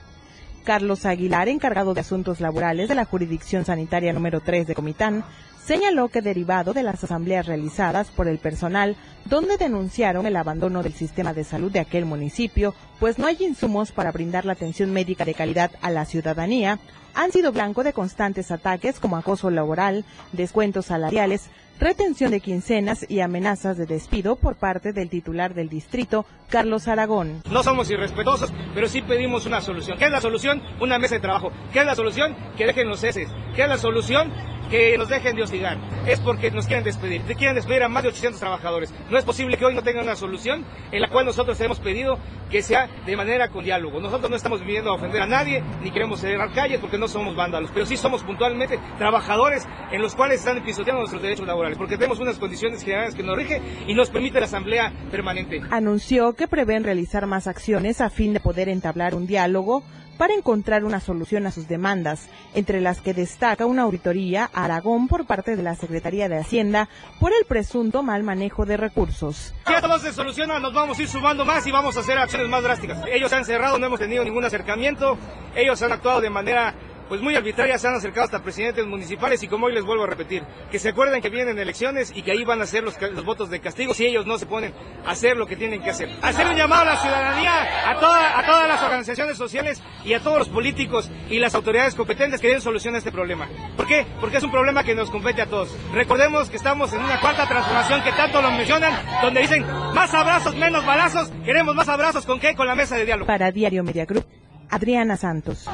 [0.65, 5.23] Carlos Aguilar, encargado de asuntos laborales de la jurisdicción sanitaria número 3 de Comitán,
[5.63, 10.95] señaló que derivado de las asambleas realizadas por el personal, donde denunciaron el abandono del
[10.95, 15.25] sistema de salud de aquel municipio, pues no hay insumos para brindar la atención médica
[15.25, 16.79] de calidad a la ciudadanía,
[17.17, 21.49] han sido blanco de constantes ataques como acoso laboral, descuentos salariales,
[21.81, 27.43] retención de quincenas y amenazas de despido por parte del titular del distrito, Carlos Aragón.
[27.51, 29.99] No somos irrespetuosos, pero sí pedimos una solución.
[29.99, 30.63] ¿Qué es la solución?
[30.81, 31.51] Una mesa de trabajo.
[31.73, 32.37] ¿Qué es la solución?
[32.57, 33.29] Que dejen los ceses.
[33.55, 34.31] ¿Qué es la solución?
[34.71, 35.79] Que nos dejen de hostigar.
[36.07, 37.23] Es porque nos quieren despedir.
[37.23, 38.93] Quieren despedir a más de 800 trabajadores.
[39.11, 42.19] No es posible que hoy no tengan una solución en la cual nosotros hemos pedido
[42.51, 44.01] que sea de manera con diálogo.
[44.01, 47.35] Nosotros no estamos viniendo a ofender a nadie, ni queremos cerrar calles porque no somos
[47.35, 51.97] vándalos, pero sí somos puntualmente trabajadores en los cuales están pisoteando nuestros derechos laborales, porque
[51.97, 55.63] tenemos unas condiciones generales que nos rige y nos permite la asamblea permanente.
[55.71, 59.83] Anunció que prevén realizar más acciones a fin de poder entablar un diálogo
[60.17, 65.09] para encontrar una solución a sus demandas, entre las que destaca una auditoría a Aragón
[65.09, 66.89] por parte de la Secretaría de Hacienda
[67.21, 69.55] por el presunto mal manejo de recursos.
[69.67, 72.19] Si esto no se soluciona, nos vamos a ir sumando más y vamos a hacer
[72.19, 73.03] acciones más drásticas.
[73.13, 75.19] Ellos han cerrado, no hemos tenido ningún acercamiento,
[75.55, 76.75] ellos han actuado de manera
[77.09, 80.07] pues muy arbitrarias se han acercado hasta presidentes municipales y como hoy les vuelvo a
[80.07, 83.25] repetir, que se acuerden que vienen elecciones y que ahí van a hacer los, los
[83.25, 84.73] votos de castigo si ellos no se ponen
[85.05, 86.09] a hacer lo que tienen que hacer.
[86.23, 90.21] Hacer un llamado a la ciudadanía, a, toda, a todas las organizaciones sociales y a
[90.21, 93.49] todos los políticos y las autoridades competentes que den solución a este problema.
[93.77, 94.07] ¿Por qué?
[94.21, 95.77] Porque es un problema que nos compete a todos.
[95.93, 99.65] Recordemos que estamos en una cuarta transformación que tanto lo mencionan, donde dicen
[99.95, 102.55] más abrazos, menos balazos, queremos más abrazos, ¿con qué?
[102.55, 103.27] Con la mesa de diálogo.
[103.27, 104.27] Para Diario Media Group,
[104.71, 105.67] Adriana Santos.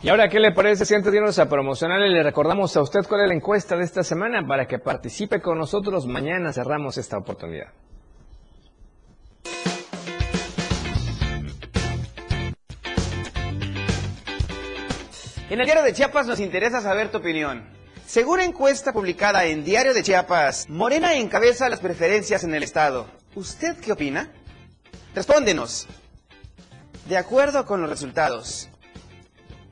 [0.00, 3.00] Y ahora, ¿qué le parece si antes de irnos a promocionarle le recordamos a usted
[3.08, 6.06] cuál es la encuesta de esta semana para que participe con nosotros?
[6.06, 7.72] Mañana cerramos esta oportunidad.
[15.50, 17.68] En el diario de Chiapas nos interesa saber tu opinión.
[18.06, 23.08] Según encuesta publicada en Diario de Chiapas, Morena encabeza las preferencias en el Estado.
[23.34, 24.30] ¿Usted qué opina?
[25.16, 25.88] Respóndenos.
[27.08, 28.68] De acuerdo con los resultados.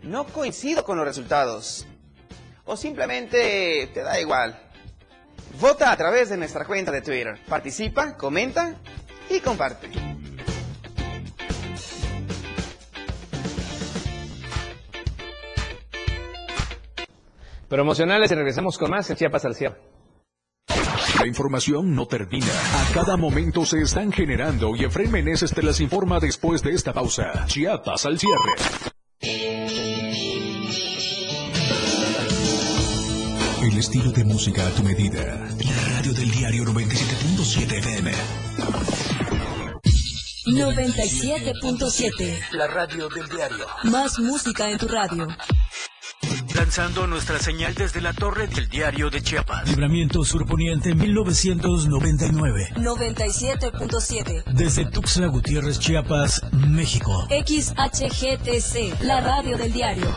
[0.07, 1.85] No coincido con los resultados.
[2.65, 4.57] O simplemente te da igual.
[5.61, 7.41] Vota a través de nuestra cuenta de Twitter.
[7.49, 8.77] Participa, comenta
[9.29, 9.91] y comparte.
[17.69, 19.81] Promocionales y regresamos con más en Chiapas al cierre.
[21.19, 22.47] La información no termina.
[22.47, 26.93] A cada momento se están generando y Efraín Meneses te las informa después de esta
[26.93, 27.45] pausa.
[27.47, 28.95] Chiapas al cierre.
[33.67, 35.19] El estilo de música a tu medida.
[35.19, 35.35] La
[35.97, 38.13] radio del diario 97.7 FM.
[40.47, 42.51] 97.7.
[42.53, 43.67] La radio del diario.
[43.83, 45.27] Más música en tu radio.
[46.55, 49.69] Lanzando nuestra señal desde la torre del diario de Chiapas.
[49.69, 52.69] Libramiento Surponiente 1999.
[52.77, 54.45] 97.7.
[54.53, 57.27] Desde Tuxtla Gutiérrez, Chiapas, México.
[57.31, 60.17] XHGTC, la radio del diario.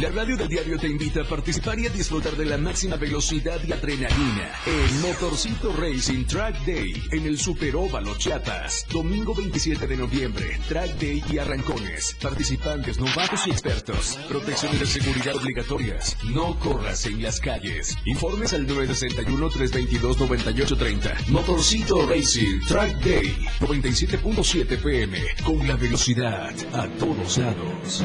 [0.00, 3.58] La radio del diario te invita a participar y a disfrutar de la máxima velocidad
[3.66, 8.84] y adrenalina en Motorcito Racing Track Day en el Superóvalo Chiapas.
[8.92, 12.14] Domingo 27 de noviembre, Track Day y arrancones.
[12.20, 14.18] Participantes novatos y expertos.
[14.28, 16.18] Protecciones de seguridad obligatorias.
[16.24, 17.96] No corras en las calles.
[18.04, 21.28] Informes al 961-322-9830.
[21.28, 25.18] Motorcito Racing Track Day 97.7 pm.
[25.42, 28.04] Con la velocidad a todos lados.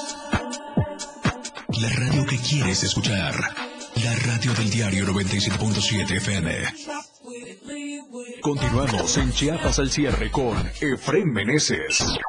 [1.81, 3.33] La radio que quieres escuchar.
[4.03, 6.51] La radio del diario 97.7 FM.
[8.39, 12.19] Continuamos en Chiapas al cierre con Efren Meneses.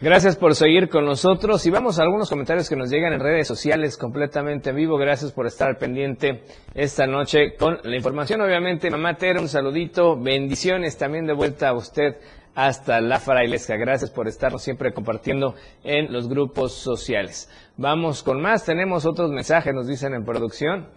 [0.00, 3.48] Gracias por seguir con nosotros y vamos a algunos comentarios que nos llegan en redes
[3.48, 4.96] sociales completamente en vivo.
[4.96, 6.44] Gracias por estar pendiente
[6.74, 8.40] esta noche con la información.
[8.40, 12.18] Obviamente, mamá Tera, un saludito, bendiciones también de vuelta a usted
[12.58, 13.76] hasta la Frailesca.
[13.76, 17.48] Gracias por estarnos siempre compartiendo en los grupos sociales.
[17.76, 20.88] Vamos con más, tenemos otros mensajes, nos dicen en producción.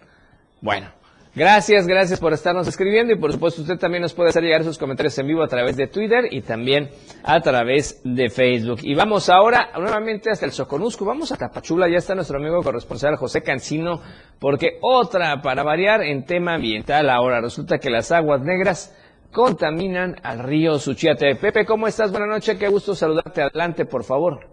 [0.60, 0.90] Bueno,
[1.36, 4.76] gracias, gracias por estarnos escribiendo y por supuesto usted también nos puede hacer llegar sus
[4.76, 6.90] comentarios en vivo a través de Twitter y también
[7.22, 8.80] a través de Facebook.
[8.82, 13.14] Y vamos ahora nuevamente hasta el Soconusco, vamos a Tapachula, ya está nuestro amigo corresponsal
[13.14, 14.00] José Cancino,
[14.40, 18.92] porque otra para variar en tema ambiental ahora, resulta que las aguas negras
[19.32, 21.36] contaminan al río Suchiate.
[21.36, 22.12] Pepe, ¿cómo estás?
[22.12, 23.42] Buenas noches, qué gusto saludarte.
[23.42, 24.46] Adelante, por favor.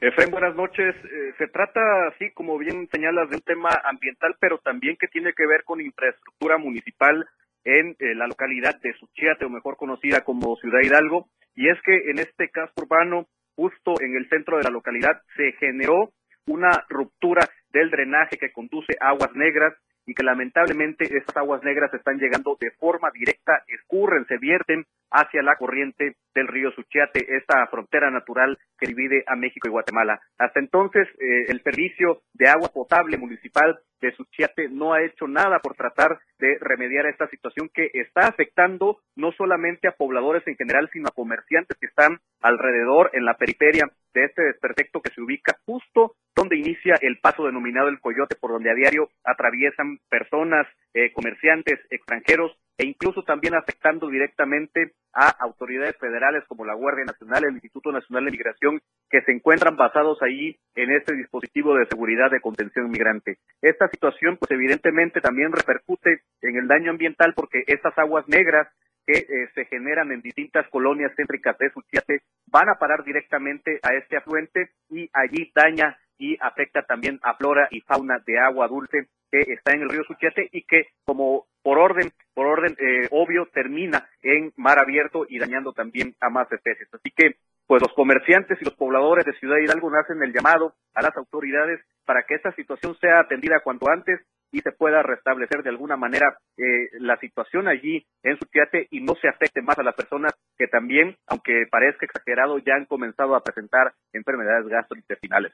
[0.00, 0.94] Efraín, buenas noches.
[0.96, 5.32] Eh, se trata, así como bien señalas, de un tema ambiental, pero también que tiene
[5.34, 7.26] que ver con infraestructura municipal
[7.64, 11.28] en eh, la localidad de Suchiate, o mejor conocida como Ciudad Hidalgo.
[11.54, 15.52] Y es que en este caso urbano, justo en el centro de la localidad, se
[15.60, 16.10] generó
[16.46, 19.74] una ruptura del drenaje que conduce aguas negras
[20.06, 25.42] y que lamentablemente estas aguas negras están llegando de forma directa, escurren, se vierten hacia
[25.42, 30.20] la corriente del río Suchiate, esta frontera natural que divide a México y Guatemala.
[30.38, 35.58] Hasta entonces, eh, el servicio de agua potable municipal de Suchiate no ha hecho nada
[35.60, 40.88] por tratar de remediar esta situación que está afectando no solamente a pobladores en general,
[40.92, 45.56] sino a comerciantes que están alrededor en la periferia de este desperfecto que se ubica
[45.66, 51.12] justo donde inicia el paso denominado el Coyote, por donde a diario atraviesan personas, eh,
[51.12, 57.52] comerciantes, extranjeros e incluso también afectando directamente a autoridades federales como la Guardia Nacional, el
[57.52, 62.40] Instituto Nacional de Migración, que se encuentran basados ahí en este dispositivo de seguridad de
[62.40, 63.36] contención migrante.
[63.60, 68.66] Esta situación, pues evidentemente también repercute en el daño ambiental porque estas aguas negras
[69.06, 73.92] que eh, se generan en distintas colonias céntricas de Suchiate van a parar directamente a
[73.92, 79.08] este afluente y allí daña y afecta también a flora y fauna de agua dulce
[79.30, 83.46] que está en el río Suchiate y que como por orden, por orden eh, obvio
[83.52, 86.88] termina en mar abierto y dañando también a más especies.
[86.92, 91.02] Así que pues los comerciantes y los pobladores de Ciudad Hidalgo hacen el llamado a
[91.02, 94.20] las autoridades para que esta situación sea atendida cuanto antes
[94.52, 99.14] y se pueda restablecer de alguna manera eh, la situación allí en Suchiate y no
[99.14, 103.44] se afecte más a las personas que también, aunque parezca exagerado, ya han comenzado a
[103.44, 105.52] presentar enfermedades gastrointestinales.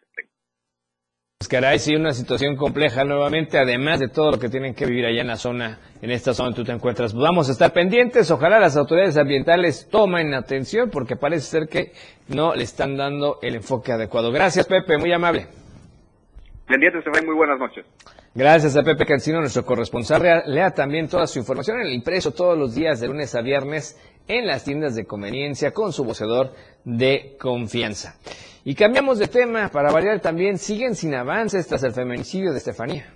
[1.39, 5.05] Pues caray, sí, una situación compleja nuevamente, además de todo lo que tienen que vivir
[5.05, 7.13] allá en la zona, en esta zona donde tú te encuentras.
[7.13, 11.93] Pues vamos a estar pendientes, ojalá las autoridades ambientales tomen atención, porque parece ser que
[12.29, 14.33] no le están dando el enfoque adecuado.
[14.33, 15.47] Gracias, Pepe, muy amable.
[16.67, 17.85] Pendientes, muy buenas noches.
[18.35, 20.43] Gracias a Pepe Cancino, nuestro corresponsal.
[20.47, 24.01] Lea también toda su información en el impreso todos los días de lunes a viernes
[24.27, 28.17] en las tiendas de conveniencia con su vocedor de confianza.
[28.69, 33.15] Y cambiamos de tema, para variar también, siguen sin avances tras el feminicidio de Estefanía.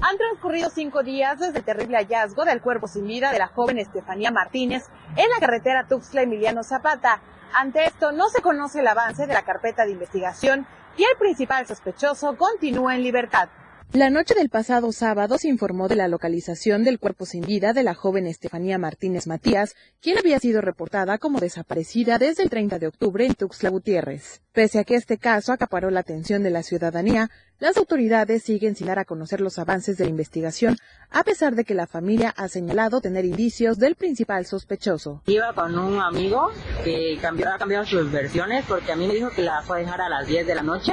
[0.00, 3.78] Han transcurrido cinco días desde el terrible hallazgo del cuerpo sin vida de la joven
[3.78, 4.82] Estefanía Martínez
[5.14, 7.22] en la carretera Tuxtla Emiliano Zapata.
[7.54, 11.64] Ante esto, no se conoce el avance de la carpeta de investigación y el principal
[11.64, 13.50] sospechoso continúa en libertad.
[13.94, 17.82] La noche del pasado sábado se informó de la localización del cuerpo sin vida de
[17.82, 22.86] la joven Estefanía Martínez Matías, quien había sido reportada como desaparecida desde el 30 de
[22.86, 24.42] octubre en Tuxtla Gutiérrez.
[24.58, 27.30] Pese a que este caso acaparó la atención de la ciudadanía,
[27.60, 30.76] las autoridades siguen sin dar a conocer los avances de la investigación,
[31.12, 35.22] a pesar de que la familia ha señalado tener indicios del principal sospechoso.
[35.26, 36.50] Iba con un amigo
[36.82, 39.80] que cambió, ha cambiado sus versiones porque a mí me dijo que la fue a
[39.82, 40.92] dejar a las 10 de la noche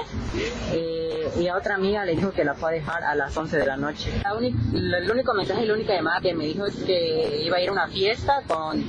[0.71, 3.57] eh, y a otra amiga le dijo que la fue a dejar a las 11
[3.57, 4.11] de la noche.
[4.39, 7.69] el único mensaje y la única llamada que me dijo es que iba a ir
[7.69, 8.85] a una fiesta con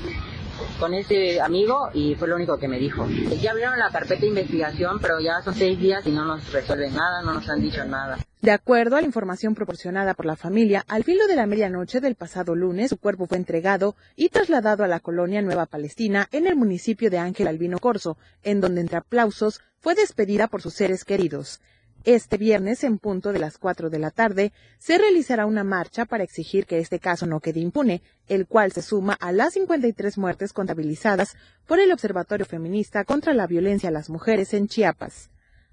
[0.79, 3.07] con este amigo y fue lo único que me dijo.
[3.41, 6.95] Ya abrieron la carpeta de investigación, pero ya son seis días y no nos resuelven
[6.95, 8.19] nada, no nos han dicho nada.
[8.41, 12.15] De acuerdo a la información proporcionada por la familia, al filo de la medianoche del
[12.15, 16.55] pasado lunes, su cuerpo fue entregado y trasladado a la colonia Nueva Palestina en el
[16.55, 21.61] municipio de Ángel Albino Corso, en donde entre aplausos fue despedida por sus seres queridos.
[22.07, 26.23] Este viernes, en punto de las 4 de la tarde, se realizará una marcha para
[26.23, 30.53] exigir que este caso no quede impune, el cual se suma a las 53 muertes
[30.53, 31.37] contabilizadas
[31.67, 35.31] por el Observatorio Feminista contra la Violencia a las Mujeres en Chiapas.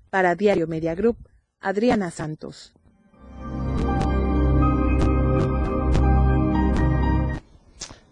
[0.09, 1.17] Para Diario Media Group,
[1.59, 2.73] Adriana Santos.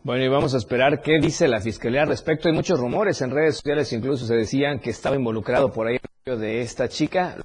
[0.04, 2.50] Bueno, y vamos a esperar qué dice la Fiscalía al respecto.
[2.50, 6.62] Hay muchos rumores en redes sociales, incluso se decían que estaba involucrado por ahí de
[6.62, 7.38] esta chica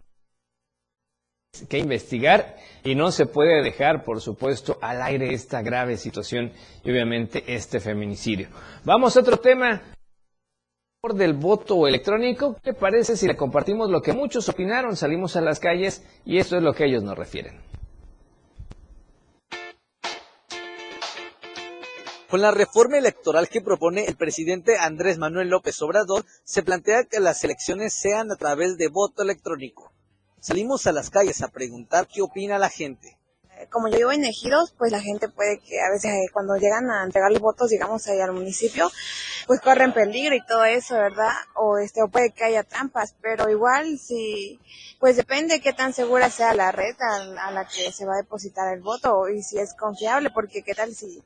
[1.68, 6.52] que investigar y no se puede dejar, por supuesto, al aire esta grave situación
[6.84, 8.48] y obviamente este feminicidio.
[8.84, 9.82] Vamos a otro tema
[11.14, 12.56] del voto electrónico.
[12.62, 14.96] ¿Qué parece si le compartimos lo que muchos opinaron?
[14.96, 17.60] Salimos a las calles y esto es lo que ellos nos refieren.
[22.28, 27.20] Con la reforma electoral que propone el presidente Andrés Manuel López Obrador, se plantea que
[27.20, 29.92] las elecciones sean a través de voto electrónico.
[30.46, 33.18] Salimos a las calles a preguntar qué opina la gente.
[33.68, 34.22] Como yo vivo en
[34.78, 38.06] pues la gente puede que a veces eh, cuando llegan a entregar los votos, digamos,
[38.06, 38.88] ahí al municipio,
[39.48, 41.32] pues corren peligro y todo eso, ¿verdad?
[41.56, 44.60] O este, o puede que haya trampas, pero igual si,
[45.00, 48.72] pues depende qué tan segura sea la red a, la que se va a depositar
[48.72, 51.24] el voto y si es confiable, porque qué tal si,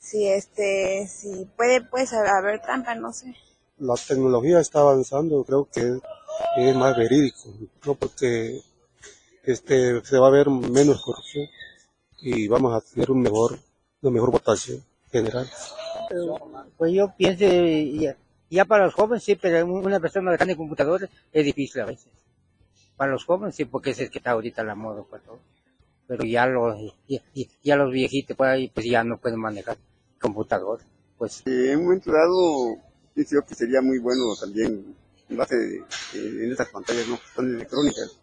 [0.00, 3.32] si este, si puede, pues haber trampa, no sé.
[3.80, 5.98] La tecnología está avanzando, creo que
[6.56, 7.52] es más verídico,
[7.84, 7.94] ¿no?
[7.94, 8.60] porque
[9.44, 11.46] este, se va a ver menos corrupción
[12.20, 13.58] y vamos a tener un mejor,
[14.02, 15.48] una mejor votación general.
[16.76, 17.46] Pues yo pienso,
[18.50, 22.12] ya, para los jóvenes sí, pero una persona que en computador es difícil a veces.
[22.96, 25.38] Para los jóvenes sí, porque es el que está ahorita la moda, pues todo.
[26.06, 26.76] Pero ya los,
[27.62, 29.78] ya, los viejitos pues, pues ya no pueden manejar
[30.20, 30.80] computador.
[31.16, 31.42] Pues.
[31.46, 32.76] en un momento dado,
[33.24, 34.94] pienso que sería muy bueno también
[35.28, 35.54] en base
[36.14, 38.18] en estas pantallas no son electrónicas,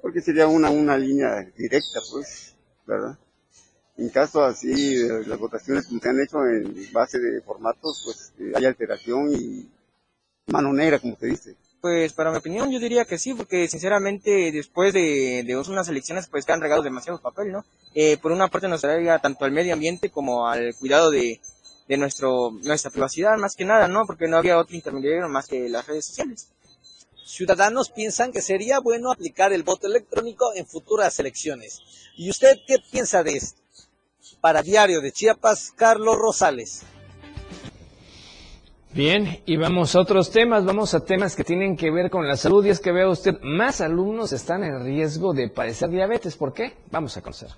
[0.00, 2.54] porque sería una, una línea directa, pues,
[2.86, 3.18] ¿verdad?
[3.96, 8.52] En caso así, las votaciones que se han hecho en base de formatos, pues eh,
[8.54, 9.68] hay alteración y
[10.46, 11.56] mano negra, como se dice.
[11.80, 16.28] Pues para mi opinión yo diría que sí, porque sinceramente después de, de unas elecciones
[16.28, 17.64] pues que han regado demasiado papel, ¿no?
[17.94, 21.40] Eh, por una parte nos daría tanto al medio ambiente como al cuidado de,
[21.88, 24.06] de nuestro, nuestra privacidad, más que nada, ¿no?
[24.06, 26.48] Porque no había otro intermediario más que las redes sociales.
[27.24, 31.80] Ciudadanos piensan que sería bueno aplicar el voto electrónico en futuras elecciones.
[32.16, 33.60] ¿Y usted qué piensa de esto?
[34.40, 36.82] Para Diario de Chiapas, Carlos Rosales.
[38.92, 42.36] Bien, y vamos a otros temas, vamos a temas que tienen que ver con la
[42.36, 46.36] salud y es que vea usted, más alumnos están en riesgo de padecer diabetes.
[46.36, 46.76] ¿Por qué?
[46.92, 47.48] Vamos a conocer.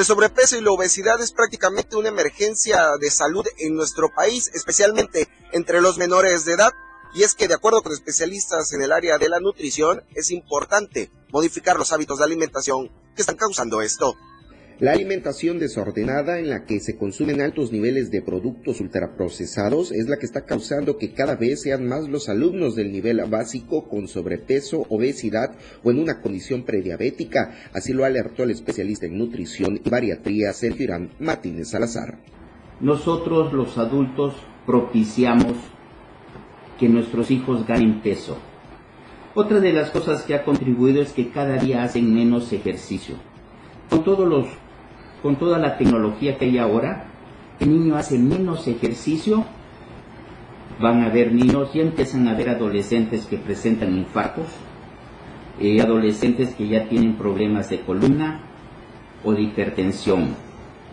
[0.00, 5.28] El sobrepeso y la obesidad es prácticamente una emergencia de salud en nuestro país, especialmente
[5.52, 6.72] entre los menores de edad.
[7.12, 11.12] Y es que de acuerdo con especialistas en el área de la nutrición, es importante
[11.30, 14.16] modificar los hábitos de alimentación que están causando esto.
[14.80, 20.16] La alimentación desordenada en la que se consumen altos niveles de productos ultraprocesados es la
[20.16, 24.86] que está causando que cada vez sean más los alumnos del nivel básico con sobrepeso,
[24.88, 25.54] obesidad
[25.84, 27.58] o en una condición prediabética.
[27.74, 32.18] Así lo alertó el especialista en nutrición y bariatría Sergio Irán Martínez Salazar.
[32.80, 34.32] Nosotros los adultos
[34.64, 35.58] propiciamos
[36.78, 38.38] que nuestros hijos ganen peso.
[39.34, 43.16] Otra de las cosas que ha contribuido es que cada día hacen menos ejercicio.
[43.90, 44.46] Con todos los
[45.22, 47.06] con toda la tecnología que hay ahora,
[47.58, 49.44] el niño hace menos ejercicio,
[50.80, 54.46] van a haber niños, ya empiezan a ver adolescentes que presentan infartos,
[55.60, 58.40] eh, adolescentes que ya tienen problemas de columna
[59.22, 60.34] o de hipertensión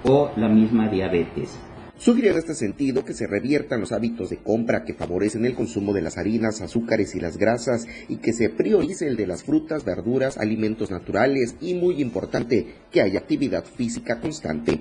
[0.03, 1.57] o la misma diabetes.
[1.99, 5.93] Sugiere en este sentido que se reviertan los hábitos de compra que favorecen el consumo
[5.93, 9.83] de las harinas, azúcares y las grasas y que se priorice el de las frutas,
[9.83, 14.79] verduras, alimentos naturales y muy importante que haya actividad física constante.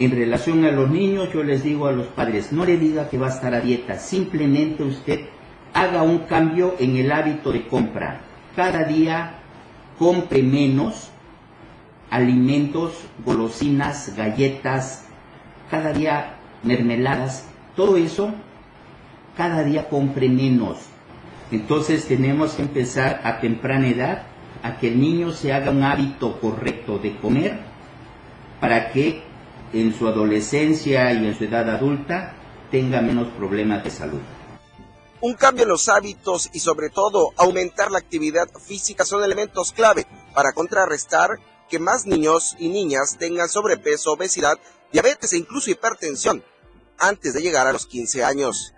[0.00, 3.18] En relación a los niños, yo les digo a los padres, no le diga que
[3.18, 5.20] va a estar a dieta, simplemente usted
[5.74, 8.20] haga un cambio en el hábito de compra.
[8.56, 9.38] Cada día
[9.96, 11.10] compre menos
[12.10, 12.94] alimentos,
[13.24, 15.04] golosinas, galletas,
[15.70, 17.44] cada día mermeladas,
[17.76, 18.32] todo eso,
[19.36, 20.78] cada día compre menos.
[21.50, 24.22] Entonces tenemos que empezar a temprana edad
[24.62, 27.58] a que el niño se haga un hábito correcto de comer
[28.60, 29.22] para que
[29.72, 32.34] en su adolescencia y en su edad adulta
[32.70, 34.20] tenga menos problemas de salud.
[35.20, 40.06] Un cambio en los hábitos y sobre todo aumentar la actividad física son elementos clave
[40.34, 41.30] para contrarrestar
[41.68, 44.58] que más niños y niñas tengan sobrepeso, obesidad,
[44.92, 46.42] diabetes e incluso hipertensión
[46.98, 48.74] antes de llegar a los 15 años.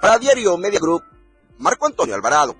[0.00, 1.02] Para Diario Media Group,
[1.58, 2.54] Marco Antonio Alvarado.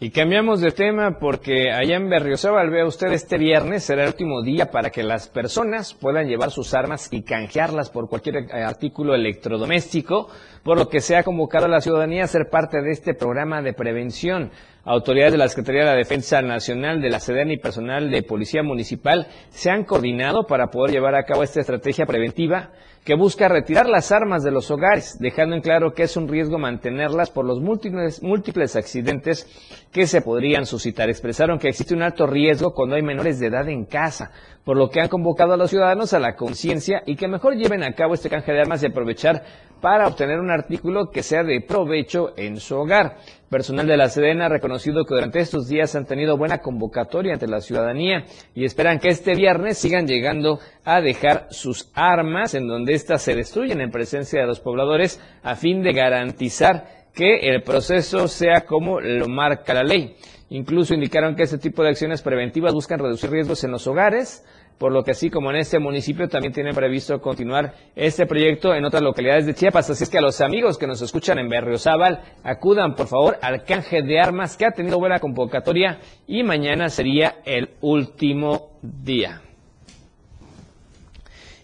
[0.00, 4.42] Y cambiamos de tema porque allá en Berriozábal, vea usted, este viernes será el último
[4.42, 9.14] día para que las personas puedan llevar sus armas y canjearlas por cualquier eh, artículo
[9.14, 10.28] electrodoméstico,
[10.62, 13.62] por lo que se ha convocado a la ciudadanía a ser parte de este programa
[13.62, 14.50] de prevención.
[14.86, 18.62] Autoridades de la Secretaría de la Defensa Nacional, de la SEDEN y personal de Policía
[18.62, 22.70] Municipal se han coordinado para poder llevar a cabo esta estrategia preventiva
[23.02, 26.58] que busca retirar las armas de los hogares, dejando en claro que es un riesgo
[26.58, 29.46] mantenerlas por los múltiples, múltiples accidentes
[29.92, 31.08] que se podrían suscitar.
[31.08, 34.32] Expresaron que existe un alto riesgo cuando hay menores de edad en casa,
[34.64, 37.82] por lo que han convocado a los ciudadanos a la conciencia y que mejor lleven
[37.84, 39.42] a cabo este canje de armas y aprovechar
[39.84, 43.18] para obtener un artículo que sea de provecho en su hogar.
[43.50, 47.46] Personal de la Sedena ha reconocido que durante estos días han tenido buena convocatoria ante
[47.46, 48.24] la ciudadanía
[48.54, 53.34] y esperan que este viernes sigan llegando a dejar sus armas en donde éstas se
[53.34, 59.02] destruyen en presencia de los pobladores a fin de garantizar que el proceso sea como
[59.02, 60.16] lo marca la ley.
[60.48, 64.46] Incluso indicaron que este tipo de acciones preventivas buscan reducir riesgos en los hogares,
[64.78, 68.84] por lo que así como en este municipio también tienen previsto continuar este proyecto en
[68.84, 69.90] otras localidades de Chiapas.
[69.90, 73.64] Así es que a los amigos que nos escuchan en Berriozábal, acudan por favor al
[73.64, 79.43] canje de armas que ha tenido buena convocatoria y mañana sería el último día.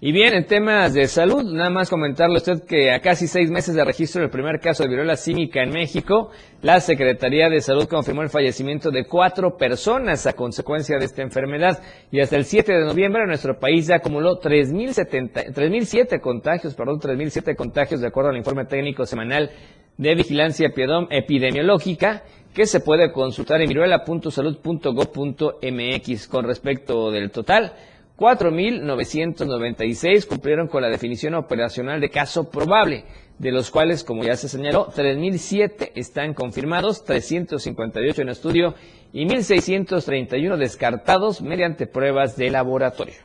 [0.03, 3.51] Y bien, en temas de salud, nada más comentarle a usted que a casi seis
[3.51, 6.31] meses de registro del primer caso de viruela símica en México,
[6.63, 11.83] la Secretaría de Salud confirmó el fallecimiento de cuatro personas a consecuencia de esta enfermedad
[12.11, 18.01] y hasta el 7 de noviembre nuestro país ya acumuló 3.007 contagios, perdón, 3.007 contagios
[18.01, 19.51] de acuerdo al informe técnico semanal
[19.99, 20.73] de vigilancia
[21.11, 22.23] epidemiológica
[22.55, 27.75] que se puede consultar en viruela.salud.gov.mx con respecto del total.
[28.21, 33.07] 4.996 cumplieron con la definición operacional de caso probable,
[33.39, 38.75] de los cuales, como ya se señaló, 3.007 están confirmados, 358 en estudio
[39.15, 43.17] y 1.631 descartados mediante pruebas de laboratorio.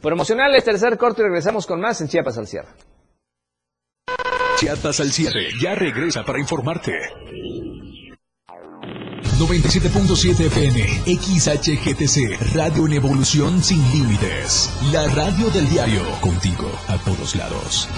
[0.00, 2.68] Promocionales, tercer corte y regresamos con más en Chiapas al cierre.
[4.58, 6.92] Chiapas al cierre ya regresa para informarte.
[9.38, 10.80] 97.7 FM,
[11.16, 14.68] XHGTC, Radio en Evolución Sin Límites.
[14.92, 17.88] La radio del diario, contigo a todos lados.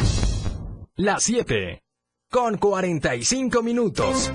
[0.97, 1.82] Las 7,
[2.30, 4.30] con 45 minutos.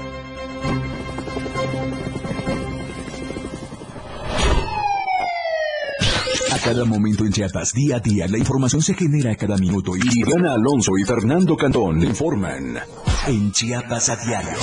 [6.51, 9.95] A cada momento en Chiapas, día a día, la información se genera a cada minuto
[9.95, 12.79] y Diana Alonso y Fernando Cantón informan
[13.27, 14.57] en Chiapas a diario.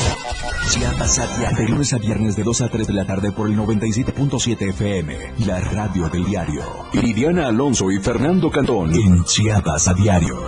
[0.72, 1.58] Chiapas a diario.
[1.58, 5.34] De lunes a viernes de 2 a 3 de la tarde por el 97.7 FM,
[5.44, 6.62] la radio del diario.
[6.94, 10.42] Iridiana Alonso y Fernando Cantón en Chiapas a diario.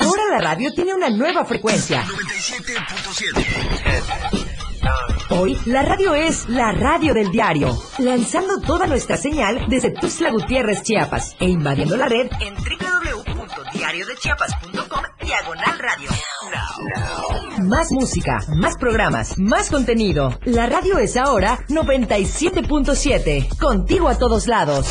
[0.00, 2.02] Ahora la radio tiene una nueva frecuencia.
[2.02, 3.44] 97.7.
[5.30, 10.82] Hoy la radio es la radio del diario, lanzando toda nuestra señal desde Tuxtla Gutiérrez,
[10.82, 12.56] Chiapas, e invadiendo la red en
[13.54, 16.10] www.diariodechiapas.com diagonal radio.
[17.62, 20.38] Más música, más programas, más contenido.
[20.44, 24.86] La radio es ahora 97.7, contigo a todos lados.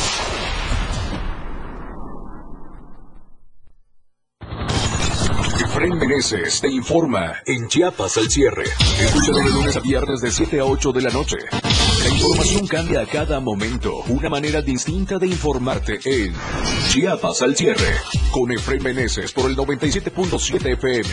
[5.60, 8.64] Efraín Meneses te informa en Chiapas al cierre.
[9.00, 11.36] Escúchalo de lunes a viernes de 7 a 8 de la noche.
[12.04, 14.02] La información cambia a cada momento.
[14.08, 16.34] Una manera distinta de informarte en
[16.90, 17.96] Chiapas al cierre.
[18.30, 21.08] Con Efraín Meneses por el 97.7 FM.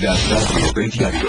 [0.00, 1.28] La radio del diario.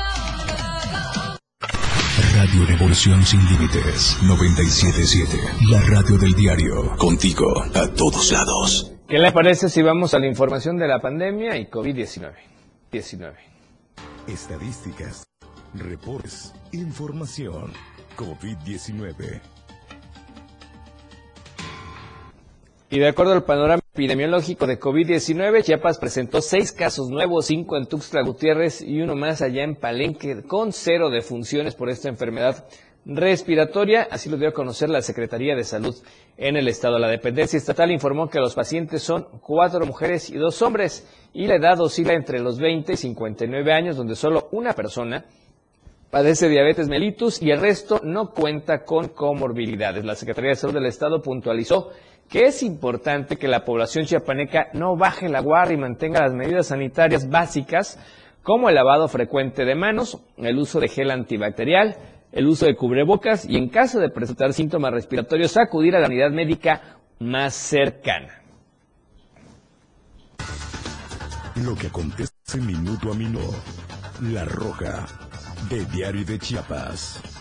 [2.51, 5.37] Radio Revolución Sin Límites 977.
[5.69, 6.97] La radio del diario.
[6.97, 8.91] Contigo a todos lados.
[9.07, 12.33] ¿Qué le parece si vamos a la información de la pandemia y COVID-19?
[12.91, 13.37] 19.
[14.27, 15.23] Estadísticas,
[15.75, 17.71] reportes, información.
[18.17, 19.39] COVID-19.
[22.93, 27.85] Y de acuerdo al panorama epidemiológico de COVID-19, Chiapas presentó seis casos nuevos, cinco en
[27.85, 32.65] Tuxtla Gutiérrez y uno más allá en Palenque, con cero defunciones por esta enfermedad
[33.05, 34.09] respiratoria.
[34.11, 35.95] Así lo dio a conocer la Secretaría de Salud
[36.35, 36.99] en el Estado.
[36.99, 41.55] La dependencia estatal informó que los pacientes son cuatro mujeres y dos hombres y la
[41.55, 45.23] edad oscila entre los 20 y 59 años, donde solo una persona
[46.09, 50.03] padece diabetes mellitus y el resto no cuenta con comorbilidades.
[50.03, 51.91] La Secretaría de Salud del Estado puntualizó
[52.31, 56.67] que es importante que la población chiapaneca no baje la guardia y mantenga las medidas
[56.67, 57.99] sanitarias básicas
[58.41, 61.97] como el lavado frecuente de manos, el uso de gel antibacterial,
[62.31, 66.31] el uso de cubrebocas y en caso de presentar síntomas respiratorios acudir a la unidad
[66.31, 68.41] médica más cercana.
[71.55, 73.53] Lo que acontece minuto a minuto.
[74.21, 75.05] La Roja,
[75.69, 77.40] de Diario de Chiapas.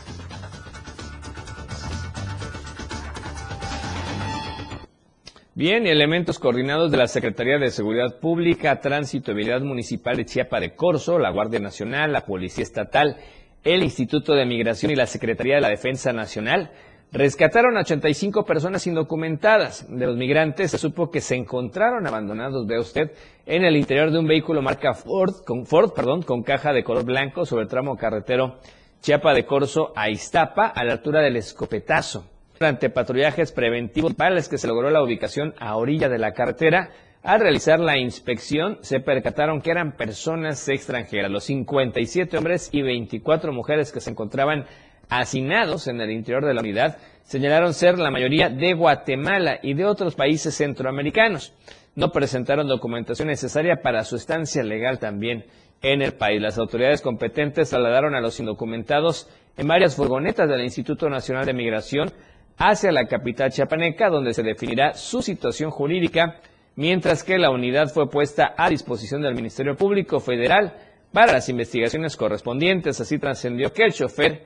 [5.61, 10.58] Bien, elementos coordinados de la Secretaría de Seguridad Pública, Tránsito y Vialidad Municipal de Chiapa
[10.58, 13.18] de Corzo, la Guardia Nacional, la Policía Estatal,
[13.62, 16.70] el Instituto de Migración y la Secretaría de la Defensa Nacional
[17.12, 19.86] rescataron a 85 personas indocumentadas.
[19.90, 23.12] De los migrantes se supo que se encontraron abandonados, ve usted,
[23.44, 27.04] en el interior de un vehículo marca Ford, con, Ford, perdón, con caja de color
[27.04, 28.61] blanco sobre el tramo carretero
[29.02, 32.39] Chiapa de Corzo a Iztapa, a la altura del escopetazo.
[32.61, 36.90] Durante patrullajes preventivos para los que se logró la ubicación a orilla de la carretera,
[37.22, 43.54] al realizar la inspección se percataron que eran personas extranjeras, los 57 hombres y 24
[43.54, 44.66] mujeres que se encontraban
[45.08, 49.86] hacinados en el interior de la unidad señalaron ser la mayoría de Guatemala y de
[49.86, 51.54] otros países centroamericanos.
[51.94, 55.46] No presentaron documentación necesaria para su estancia legal también
[55.80, 56.42] en el país.
[56.42, 62.12] Las autoridades competentes trasladaron a los indocumentados en varias furgonetas del Instituto Nacional de Migración
[62.61, 66.40] hacia la capital chiapaneca, donde se definirá su situación jurídica,
[66.76, 70.74] mientras que la unidad fue puesta a disposición del Ministerio Público Federal
[71.11, 73.00] para las investigaciones correspondientes.
[73.00, 74.44] Así trascendió que el chofer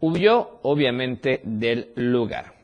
[0.00, 2.54] huyó, obviamente, del lugar.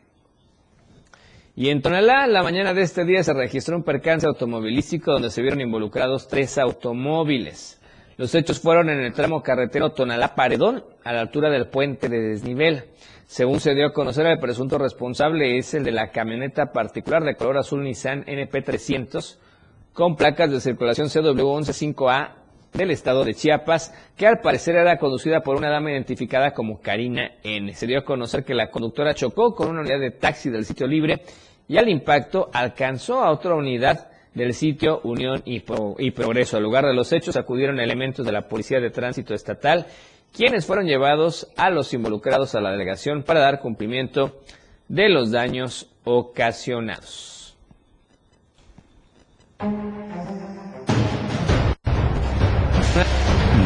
[1.55, 5.41] Y en Tonalá, la mañana de este día se registró un percance automovilístico donde se
[5.41, 7.81] vieron involucrados tres automóviles.
[8.17, 12.85] Los hechos fueron en el tramo carretero Tonalá-Paredón, a la altura del puente de desnivel.
[13.31, 17.37] Según se dio a conocer, el presunto responsable es el de la camioneta particular de
[17.37, 19.39] color azul Nissan NP300
[19.93, 22.33] con placas de circulación CW115A
[22.73, 27.37] del estado de Chiapas, que al parecer era conducida por una dama identificada como Karina
[27.45, 27.73] N.
[27.73, 30.89] Se dio a conocer que la conductora chocó con una unidad de taxi del sitio
[30.89, 31.23] libre
[31.69, 35.63] y al impacto alcanzó a otra unidad del sitio Unión y,
[35.99, 36.57] y Progreso.
[36.57, 39.87] Al lugar de los hechos acudieron elementos de la Policía de Tránsito Estatal
[40.35, 44.41] quienes fueron llevados a los involucrados a la delegación para dar cumplimiento
[44.89, 47.57] de los daños ocasionados.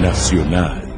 [0.00, 0.94] Nacional.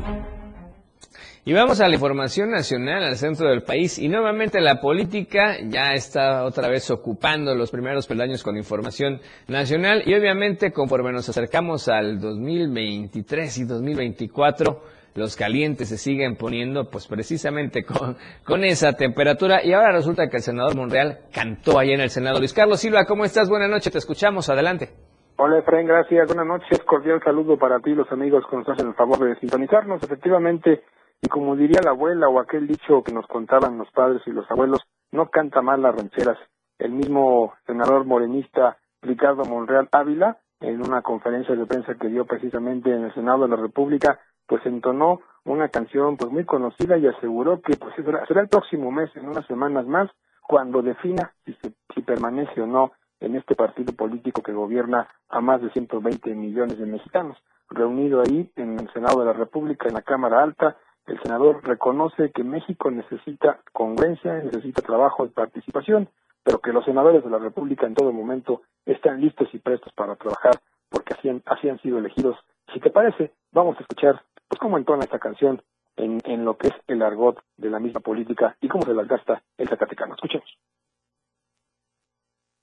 [1.49, 5.93] Y vamos a la información nacional al centro del país y nuevamente la política ya
[5.93, 11.87] está otra vez ocupando los primeros peldaños con información nacional y obviamente conforme nos acercamos
[11.87, 19.73] al 2023 y 2024 los calientes se siguen poniendo pues precisamente con, esa temperatura y
[19.73, 22.39] ahora resulta que el senador Monreal cantó ahí en el Senado.
[22.39, 23.49] Luis Carlos Silva, ¿cómo estás?
[23.49, 24.91] Buenas noches, te escuchamos, adelante.
[25.39, 26.27] Hola Efraín, gracias.
[26.29, 26.83] Buenas noches.
[26.85, 30.03] Cordial saludo para ti, los amigos que nos hacen el favor de sintonizarnos.
[30.03, 30.83] Efectivamente,
[31.23, 34.51] Y como diría la abuela o aquel dicho que nos contaban los padres y los
[34.51, 34.81] abuelos,
[35.13, 36.39] no canta mal las rancheras.
[36.79, 42.91] El mismo senador morenista Ricardo Monreal Ávila, en una conferencia de prensa que dio precisamente
[42.91, 47.61] en el Senado de la República, pues entonó una canción pues muy conocida y aseguró
[47.61, 50.11] que pues será, el próximo mes, en unas semanas más,
[50.47, 55.41] cuando defina si, se, si permanece o no en este partido político que gobierna a
[55.41, 57.37] más de 120 millones de mexicanos.
[57.69, 60.77] Reunido ahí en el Senado de la República, en la Cámara Alta,
[61.07, 66.09] el senador reconoce que México necesita congruencia, necesita trabajo y participación,
[66.43, 70.17] pero que los senadores de la República en todo momento están listos y prestos para
[70.17, 70.55] trabajar
[70.91, 72.37] porque así han, así han sido elegidos.
[72.73, 75.63] Si te parece, vamos a escuchar pues cómo entona esta canción
[75.97, 79.09] en, en lo que es el argot de la misma política y cómo se las
[79.09, 80.15] gasta el Zacatecano.
[80.15, 80.59] Escuchemos.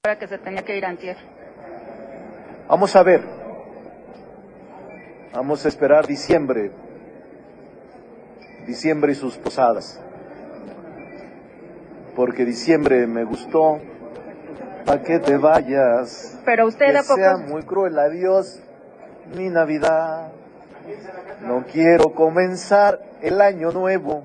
[0.02, 1.18] Para que se tenía que ir antier.
[2.68, 3.22] Vamos a ver.
[5.34, 6.72] Vamos a esperar diciembre.
[8.68, 10.02] Diciembre y sus posadas.
[12.16, 13.80] Porque diciembre me gustó.
[14.86, 16.40] ¿A que te vayas?
[16.46, 17.16] Pero usted que a poco...
[17.16, 18.62] sea muy cruel adiós
[19.36, 20.32] mi Navidad.
[21.44, 24.24] No quiero comenzar el año nuevo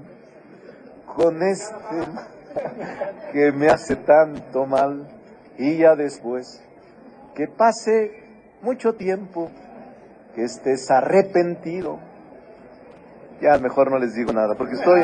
[1.16, 1.75] con este
[3.33, 5.09] que me hace tanto mal
[5.59, 6.64] y ya después
[7.35, 8.23] que pase
[8.62, 9.51] mucho tiempo
[10.35, 11.99] que estés arrepentido.
[13.41, 15.03] Ya mejor no les digo nada porque estoy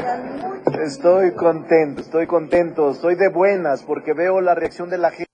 [0.85, 5.31] estoy contento, estoy contento, estoy de buenas porque veo la reacción de la gente.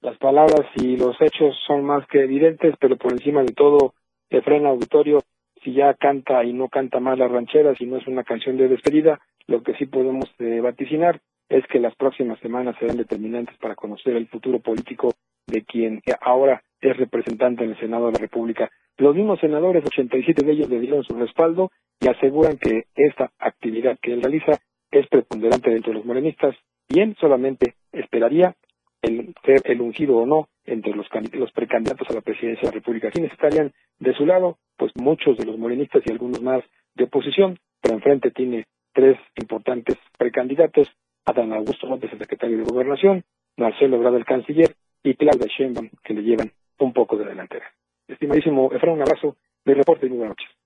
[0.00, 3.92] Las palabras y los hechos son más que evidentes, pero por encima de todo
[4.30, 5.20] de frena auditorio
[5.62, 8.68] si ya canta y no canta más las rancheras y no es una canción de
[8.68, 13.74] despedida, lo que sí podemos eh, vaticinar es que las próximas semanas serán determinantes para
[13.74, 15.12] conocer el futuro político
[15.46, 18.70] de quien ahora es representante en el Senado de la República.
[18.96, 21.70] Los mismos senadores, 87 de ellos le dieron su respaldo
[22.00, 24.52] y aseguran que esta actividad que él realiza
[24.90, 26.56] es preponderante dentro de los morenistas
[26.88, 28.54] y él solamente esperaría
[29.02, 32.80] el ser el ungido o no entre los, los precandidatos a la presidencia de la
[32.80, 33.10] República.
[33.10, 34.58] ¿Quiénes estarían de su lado?
[34.76, 36.62] Pues muchos de los morenistas y algunos más
[36.94, 40.88] de oposición, pero enfrente tiene tres importantes precandidatos,
[41.24, 43.24] Adán Augusto López, el secretario de Gobernación,
[43.56, 47.66] Marcelo Ebrard, el canciller, y Claudia Sheinbaum, que le llevan un poco de delantera.
[48.08, 50.65] Estimadísimo Efraín, un abrazo, de reporte y muy buenas noches.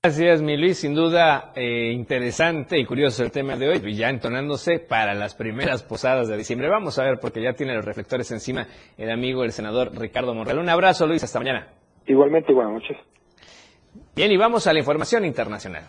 [0.00, 0.78] Gracias, mi Luis.
[0.78, 5.34] Sin duda eh, interesante y curioso el tema de hoy, y ya entonándose para las
[5.34, 6.68] primeras posadas de diciembre.
[6.68, 10.60] Vamos a ver, porque ya tiene los reflectores encima el amigo, el senador Ricardo Monreal.
[10.60, 11.66] Un abrazo, Luis, hasta mañana.
[12.06, 12.96] Igualmente, buenas noches.
[14.14, 15.82] Bien, y vamos a la información internacional.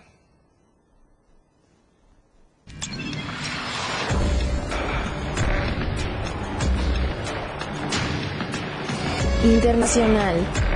[9.43, 10.68] Internacional.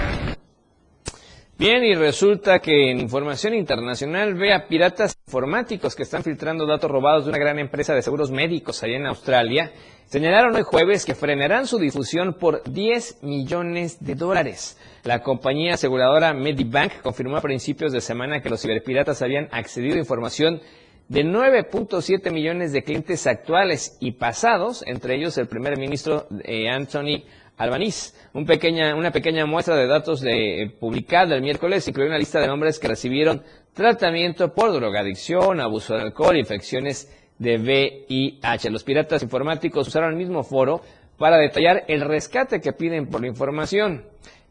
[1.63, 6.91] Bien, y resulta que en información internacional ve a piratas informáticos que están filtrando datos
[6.91, 9.71] robados de una gran empresa de seguros médicos allá en Australia.
[10.07, 14.77] Señalaron hoy jueves que frenarán su difusión por 10 millones de dólares.
[15.05, 19.99] La compañía aseguradora Medibank confirmó a principios de semana que los ciberpiratas habían accedido a
[19.99, 20.59] información
[21.07, 27.23] de 9.7 millones de clientes actuales y pasados, entre ellos el primer ministro eh, Anthony
[27.57, 28.13] Albanese.
[28.33, 32.47] Un pequeña, una pequeña muestra de datos de, publicada el miércoles incluye una lista de
[32.47, 33.43] nombres que recibieron
[33.73, 38.69] tratamiento por drogadicción, abuso de alcohol, infecciones de VIH.
[38.69, 40.81] Los piratas informáticos usaron el mismo foro
[41.17, 44.05] para detallar el rescate que piden por la información.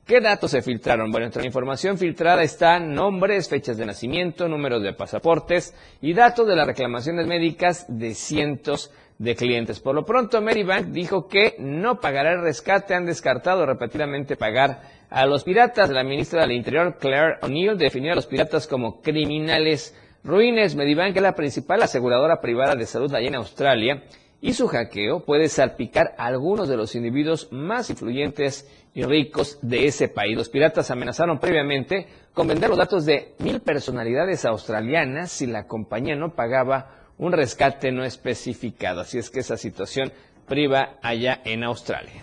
[0.04, 1.12] ¿Qué datos se filtraron?
[1.12, 6.46] Bueno, entre la información filtrada están nombres, fechas de nacimiento, números de pasaportes y datos
[6.48, 8.90] de las reclamaciones médicas de cientos
[9.22, 9.78] de clientes.
[9.78, 12.94] Por lo pronto, Medibank dijo que no pagará el rescate.
[12.94, 15.90] Han descartado repetidamente pagar a los piratas.
[15.90, 20.74] La ministra del Interior, Claire O'Neill, definió a los piratas como criminales ruines.
[20.74, 24.02] Medibank es la principal aseguradora privada de salud allá en Australia
[24.40, 29.86] y su hackeo puede salpicar a algunos de los individuos más influyentes y ricos de
[29.86, 30.36] ese país.
[30.36, 36.16] Los piratas amenazaron previamente con vender los datos de mil personalidades australianas si la compañía
[36.16, 39.00] no pagaba un rescate no especificado.
[39.00, 40.12] Así es que esa situación
[40.46, 42.20] priva allá en Australia.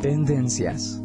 [0.00, 1.00] Tendencias.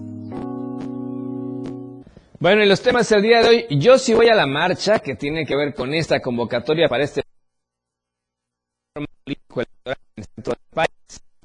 [2.40, 5.16] Bueno, y los temas del día de hoy, yo sí voy a la marcha que
[5.16, 7.24] tiene que ver con esta convocatoria para este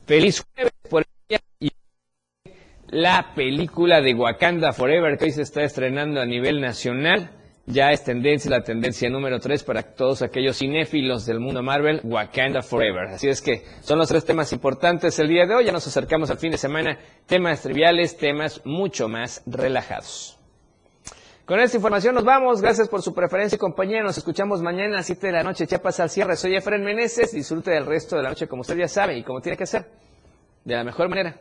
[0.06, 1.70] Feliz jueves por el y
[2.94, 7.28] la película de Wakanda Forever que hoy se está estrenando a nivel nacional
[7.66, 12.62] ya es tendencia, la tendencia número 3 para todos aquellos cinéfilos del mundo Marvel, Wakanda
[12.62, 13.08] Forever.
[13.08, 15.64] Así es que son los tres temas importantes el día de hoy.
[15.64, 16.98] Ya nos acercamos al fin de semana.
[17.26, 20.38] Temas triviales, temas mucho más relajados.
[21.46, 22.60] Con esta información nos vamos.
[22.60, 24.02] Gracias por su preferencia y compañía.
[24.02, 25.66] Nos escuchamos mañana a las 7 de la noche.
[25.66, 26.36] Chiapas al cierre.
[26.36, 27.32] Soy Efren Meneses.
[27.32, 29.86] Disfrute del resto de la noche como usted ya sabe y como tiene que ser.
[30.64, 31.40] De la mejor manera.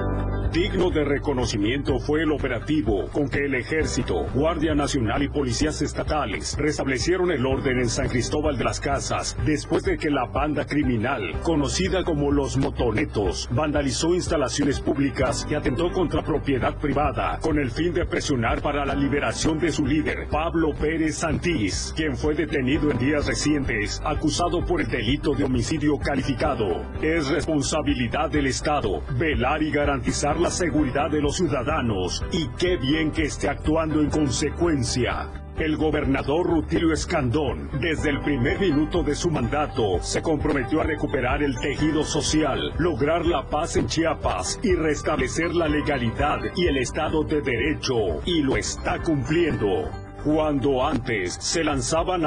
[0.51, 6.57] Digno de reconocimiento fue el operativo con que el Ejército, Guardia Nacional y policías estatales
[6.59, 11.39] restablecieron el orden en San Cristóbal de las Casas después de que la banda criminal,
[11.41, 17.93] conocida como los Motonetos, vandalizó instalaciones públicas y atentó contra propiedad privada con el fin
[17.93, 22.97] de presionar para la liberación de su líder, Pablo Pérez Santís, quien fue detenido en
[22.97, 26.83] días recientes acusado por el delito de homicidio calificado.
[27.01, 33.11] Es responsabilidad del Estado velar y garantizar la seguridad de los ciudadanos y qué bien
[33.11, 35.29] que esté actuando en consecuencia.
[35.57, 41.43] El gobernador Rutilio Escandón, desde el primer minuto de su mandato, se comprometió a recuperar
[41.43, 47.23] el tejido social, lograr la paz en Chiapas y restablecer la legalidad y el Estado
[47.23, 49.91] de Derecho, y lo está cumpliendo.
[50.23, 52.25] Cuando antes se lanzaban